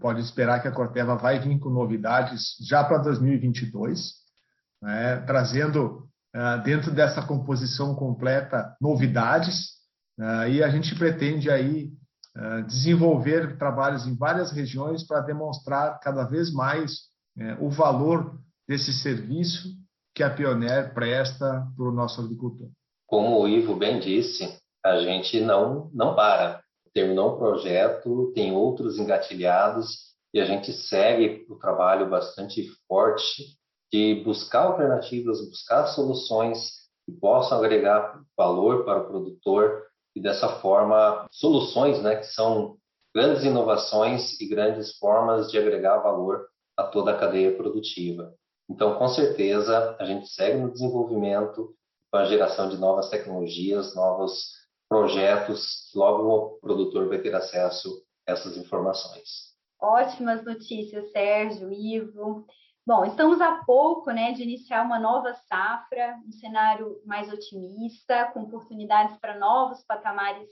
pode 0.00 0.20
esperar 0.20 0.60
que 0.60 0.68
a 0.68 0.72
Corteva 0.72 1.16
vai 1.16 1.38
vir 1.38 1.58
com 1.58 1.68
novidades 1.68 2.56
já 2.66 2.82
para 2.82 2.98
2022, 2.98 4.14
né, 4.82 5.16
trazendo 5.26 6.08
é, 6.34 6.58
dentro 6.58 6.90
dessa 6.90 7.22
composição 7.26 7.94
completa 7.94 8.74
novidades, 8.80 9.72
é, 10.18 10.50
e 10.50 10.62
a 10.62 10.68
gente 10.68 10.94
pretende 10.94 11.50
aí 11.50 11.90
desenvolver 12.68 13.58
trabalhos 13.58 14.06
em 14.06 14.16
várias 14.16 14.52
regiões 14.52 15.04
para 15.04 15.20
demonstrar 15.20 15.98
cada 15.98 16.22
vez 16.22 16.52
mais 16.52 17.08
o 17.58 17.68
valor 17.68 18.38
desse 18.68 18.92
serviço 18.92 19.68
que 20.14 20.22
a 20.22 20.30
Pioneer 20.30 20.94
presta 20.94 21.66
para 21.76 21.84
o 21.84 21.92
nosso 21.92 22.20
agricultor. 22.20 22.68
Como 23.04 23.40
o 23.40 23.48
Ivo 23.48 23.74
bem 23.74 23.98
disse, 23.98 24.56
a 24.84 25.00
gente 25.00 25.40
não, 25.40 25.90
não 25.92 26.14
para 26.14 26.62
terminou 26.94 27.30
o 27.30 27.38
projeto, 27.38 28.32
tem 28.34 28.54
outros 28.54 28.98
engatilhados 28.98 30.10
e 30.32 30.40
a 30.40 30.44
gente 30.44 30.72
segue 30.72 31.46
o 31.48 31.56
trabalho 31.56 32.08
bastante 32.08 32.68
forte 32.86 33.56
de 33.92 34.22
buscar 34.24 34.64
alternativas, 34.66 35.48
buscar 35.48 35.86
soluções 35.88 36.70
que 37.04 37.12
possam 37.12 37.58
agregar 37.58 38.20
valor 38.36 38.84
para 38.84 39.00
o 39.00 39.06
produtor 39.06 39.84
e 40.14 40.20
dessa 40.20 40.60
forma 40.60 41.26
soluções, 41.30 42.02
né, 42.02 42.16
que 42.16 42.26
são 42.26 42.76
grandes 43.14 43.44
inovações 43.44 44.40
e 44.40 44.46
grandes 44.46 44.96
formas 44.98 45.50
de 45.50 45.58
agregar 45.58 45.98
valor 45.98 46.46
a 46.76 46.84
toda 46.84 47.10
a 47.10 47.18
cadeia 47.18 47.56
produtiva. 47.56 48.32
Então, 48.68 48.96
com 48.96 49.08
certeza, 49.08 49.96
a 49.98 50.04
gente 50.04 50.28
segue 50.28 50.58
no 50.58 50.72
desenvolvimento 50.72 51.74
com 52.10 52.18
a 52.18 52.24
geração 52.24 52.68
de 52.68 52.76
novas 52.76 53.08
tecnologias, 53.08 53.94
novos 53.94 54.59
projetos, 54.90 55.88
logo 55.94 56.28
o 56.28 56.58
produtor 56.58 57.08
vai 57.08 57.18
ter 57.18 57.32
acesso 57.32 58.04
a 58.26 58.32
essas 58.32 58.56
informações. 58.56 59.54
Ótimas 59.80 60.44
notícias, 60.44 61.12
Sérgio, 61.12 61.72
Ivo. 61.72 62.44
Bom, 62.84 63.04
estamos 63.04 63.40
a 63.40 63.62
pouco 63.64 64.10
né, 64.10 64.32
de 64.32 64.42
iniciar 64.42 64.84
uma 64.84 64.98
nova 64.98 65.32
safra, 65.48 66.18
um 66.26 66.32
cenário 66.32 67.00
mais 67.06 67.32
otimista, 67.32 68.32
com 68.34 68.42
oportunidades 68.42 69.16
para 69.18 69.38
novos 69.38 69.80
patamares 69.84 70.48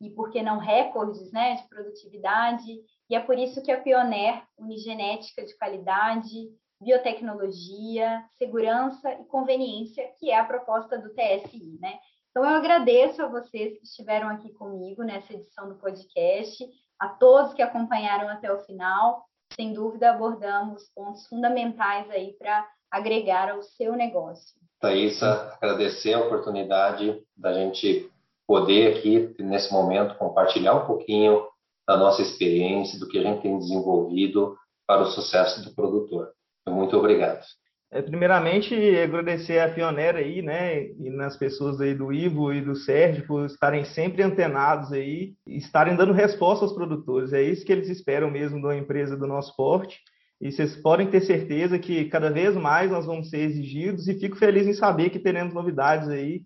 e, 0.00 0.08
por 0.10 0.30
que 0.30 0.40
não, 0.40 0.58
recordes 0.58 1.32
né, 1.32 1.56
de 1.56 1.68
produtividade. 1.68 2.70
E 3.10 3.16
é 3.16 3.20
por 3.20 3.36
isso 3.36 3.60
que 3.60 3.72
a 3.72 3.80
Pioneer 3.80 4.40
une 4.56 4.78
genética 4.78 5.44
de 5.44 5.58
qualidade, 5.58 6.48
biotecnologia, 6.80 8.24
segurança 8.38 9.12
e 9.14 9.24
conveniência, 9.24 10.08
que 10.18 10.30
é 10.30 10.38
a 10.38 10.44
proposta 10.44 10.96
do 10.96 11.10
TSI. 11.10 11.76
Né? 11.80 11.98
Então, 12.30 12.48
eu 12.48 12.56
agradeço 12.56 13.20
a 13.22 13.26
vocês 13.26 13.76
que 13.76 13.84
estiveram 13.84 14.28
aqui 14.28 14.52
comigo 14.52 15.02
nessa 15.02 15.34
edição 15.34 15.68
do 15.68 15.74
podcast, 15.74 16.64
a 16.98 17.08
todos 17.08 17.54
que 17.54 17.62
acompanharam 17.62 18.28
até 18.28 18.52
o 18.52 18.60
final. 18.60 19.24
Sem 19.52 19.72
dúvida, 19.72 20.10
abordamos 20.10 20.84
pontos 20.94 21.26
fundamentais 21.26 22.08
aí 22.08 22.32
para 22.38 22.68
agregar 22.88 23.50
ao 23.50 23.62
seu 23.62 23.94
negócio. 23.96 24.60
Thaisa, 24.78 25.56
agradecer 25.60 26.14
a 26.14 26.20
oportunidade 26.20 27.20
da 27.36 27.52
gente 27.52 28.08
poder 28.46 28.96
aqui, 28.96 29.34
nesse 29.40 29.72
momento, 29.72 30.16
compartilhar 30.16 30.74
um 30.74 30.86
pouquinho 30.86 31.44
da 31.86 31.96
nossa 31.96 32.22
experiência, 32.22 32.98
do 32.98 33.08
que 33.08 33.18
a 33.18 33.22
gente 33.22 33.42
tem 33.42 33.58
desenvolvido 33.58 34.56
para 34.86 35.02
o 35.02 35.10
sucesso 35.10 35.64
do 35.64 35.74
produtor. 35.74 36.32
Muito 36.68 36.96
obrigado. 36.96 37.44
É, 37.92 38.00
primeiramente, 38.00 38.72
agradecer 38.98 39.58
a 39.58 39.68
Pioneira 39.68 40.18
aí, 40.18 40.40
né, 40.40 40.84
e 40.84 41.10
nas 41.10 41.36
pessoas 41.36 41.80
aí 41.80 41.92
do 41.92 42.12
Ivo 42.12 42.52
e 42.52 42.60
do 42.60 42.76
Sérgio 42.76 43.26
por 43.26 43.46
estarem 43.46 43.84
sempre 43.84 44.22
antenados 44.22 44.92
aí, 44.92 45.34
estarem 45.44 45.96
dando 45.96 46.12
resposta 46.12 46.64
aos 46.64 46.72
produtores. 46.72 47.32
É 47.32 47.42
isso 47.42 47.66
que 47.66 47.72
eles 47.72 47.88
esperam 47.88 48.30
mesmo 48.30 48.58
de 48.60 48.64
uma 48.64 48.76
empresa 48.76 49.16
do 49.16 49.26
nosso 49.26 49.56
porte. 49.56 49.98
E 50.40 50.52
vocês 50.52 50.76
podem 50.76 51.10
ter 51.10 51.20
certeza 51.22 51.80
que 51.80 52.04
cada 52.04 52.30
vez 52.30 52.54
mais 52.54 52.92
nós 52.92 53.06
vamos 53.06 53.28
ser 53.28 53.40
exigidos 53.40 54.06
e 54.06 54.18
fico 54.18 54.36
feliz 54.36 54.68
em 54.68 54.72
saber 54.72 55.10
que 55.10 55.18
teremos 55.18 55.52
novidades 55.52 56.08
aí 56.08 56.42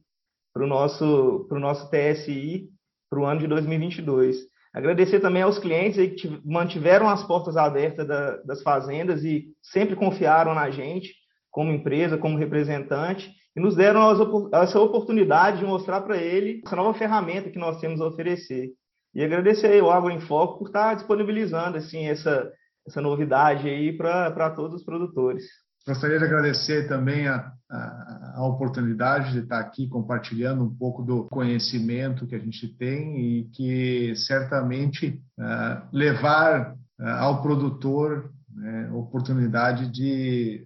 para 0.52 0.64
o 0.64 0.66
nosso, 0.66 1.46
nosso 1.50 1.90
TSI 1.90 2.70
para 3.10 3.20
o 3.20 3.26
ano 3.26 3.40
de 3.40 3.46
2022. 3.46 4.38
Agradecer 4.72 5.20
também 5.20 5.42
aos 5.42 5.58
clientes 5.58 5.98
aí 5.98 6.10
que 6.10 6.40
mantiveram 6.42 7.08
as 7.08 7.22
portas 7.22 7.56
abertas 7.56 8.08
da, 8.08 8.38
das 8.38 8.62
fazendas 8.62 9.22
e 9.22 9.52
sempre 9.62 9.94
confiaram 9.94 10.54
na 10.54 10.70
gente 10.70 11.23
como 11.54 11.70
empresa, 11.70 12.18
como 12.18 12.36
representante, 12.36 13.32
e 13.56 13.60
nos 13.60 13.76
deram 13.76 14.10
essa 14.52 14.80
oportunidade 14.80 15.60
de 15.60 15.64
mostrar 15.64 16.00
para 16.00 16.16
ele 16.16 16.60
essa 16.66 16.74
nova 16.74 16.98
ferramenta 16.98 17.48
que 17.48 17.60
nós 17.60 17.80
temos 17.80 18.00
a 18.00 18.08
oferecer. 18.08 18.70
E 19.14 19.22
agradecer 19.22 19.78
ao 19.78 19.92
Agro 19.92 20.10
em 20.10 20.18
Foco 20.18 20.58
por 20.58 20.66
estar 20.66 20.94
disponibilizando 20.94 21.76
assim 21.76 22.06
essa, 22.06 22.50
essa 22.84 23.00
novidade 23.00 23.68
aí 23.68 23.96
para 23.96 24.50
todos 24.50 24.80
os 24.80 24.84
produtores. 24.84 25.44
Gostaria 25.86 26.18
de 26.18 26.24
agradecer 26.24 26.88
também 26.88 27.28
a, 27.28 27.52
a, 27.70 28.32
a, 28.38 28.46
oportunidade 28.48 29.32
de 29.32 29.40
estar 29.40 29.60
aqui 29.60 29.86
compartilhando 29.86 30.64
um 30.64 30.74
pouco 30.74 31.04
do 31.04 31.28
conhecimento 31.28 32.26
que 32.26 32.34
a 32.34 32.38
gente 32.38 32.66
tem 32.66 33.20
e 33.20 33.44
que 33.52 34.16
certamente 34.16 35.22
uh, 35.38 35.86
levar 35.92 36.72
uh, 36.72 37.06
ao 37.20 37.42
produtor 37.42 38.32
né, 38.54 38.90
oportunidade 38.92 39.90
de 39.90 40.64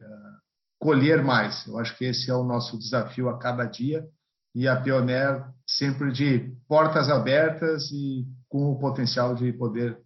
colher 0.79 1.23
mais. 1.23 1.67
Eu 1.67 1.79
acho 1.79 1.97
que 1.97 2.05
esse 2.05 2.31
é 2.31 2.35
o 2.35 2.45
nosso 2.45 2.79
desafio 2.79 3.29
a 3.29 3.39
cada 3.39 3.65
dia 3.65 4.07
e 4.55 4.67
a 4.67 4.81
Pioneer 4.81 5.45
sempre 5.67 6.11
de 6.11 6.53
portas 6.67 7.09
abertas 7.09 7.91
e 7.93 8.27
com 8.49 8.71
o 8.73 8.79
potencial 8.79 9.35
de 9.35 9.53
poder 9.53 10.01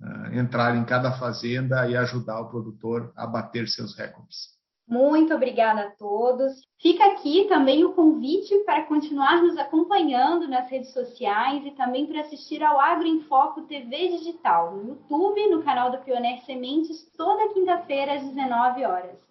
uh, 0.00 0.34
entrar 0.34 0.76
em 0.76 0.84
cada 0.84 1.12
fazenda 1.12 1.88
e 1.88 1.96
ajudar 1.96 2.40
o 2.40 2.48
produtor 2.48 3.12
a 3.16 3.26
bater 3.26 3.66
seus 3.68 3.96
recordes. 3.96 4.58
Muito 4.86 5.34
obrigada 5.34 5.82
a 5.82 5.90
todos. 5.90 6.62
Fica 6.80 7.04
aqui 7.12 7.46
também 7.46 7.84
o 7.84 7.92
convite 7.92 8.56
para 8.64 8.86
continuar 8.86 9.42
nos 9.42 9.54
acompanhando 9.58 10.48
nas 10.48 10.70
redes 10.70 10.94
sociais 10.94 11.62
e 11.66 11.72
também 11.72 12.06
para 12.06 12.22
assistir 12.22 12.62
ao 12.62 12.80
Agro 12.80 13.06
em 13.06 13.20
Foco 13.24 13.62
TV 13.62 14.16
Digital 14.16 14.74
no 14.74 14.88
YouTube, 14.88 15.50
no 15.50 15.62
canal 15.62 15.92
da 15.92 15.98
Pioneer 15.98 16.42
Sementes, 16.46 17.04
toda 17.18 17.52
quinta-feira 17.52 18.14
às 18.14 18.22
19 18.22 18.84
horas. 18.86 19.27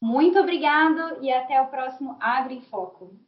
Muito 0.00 0.38
obrigado 0.38 1.22
e 1.22 1.30
até 1.30 1.60
o 1.60 1.68
próximo 1.68 2.16
Agro 2.20 2.52
em 2.52 2.60
Foco. 2.62 3.18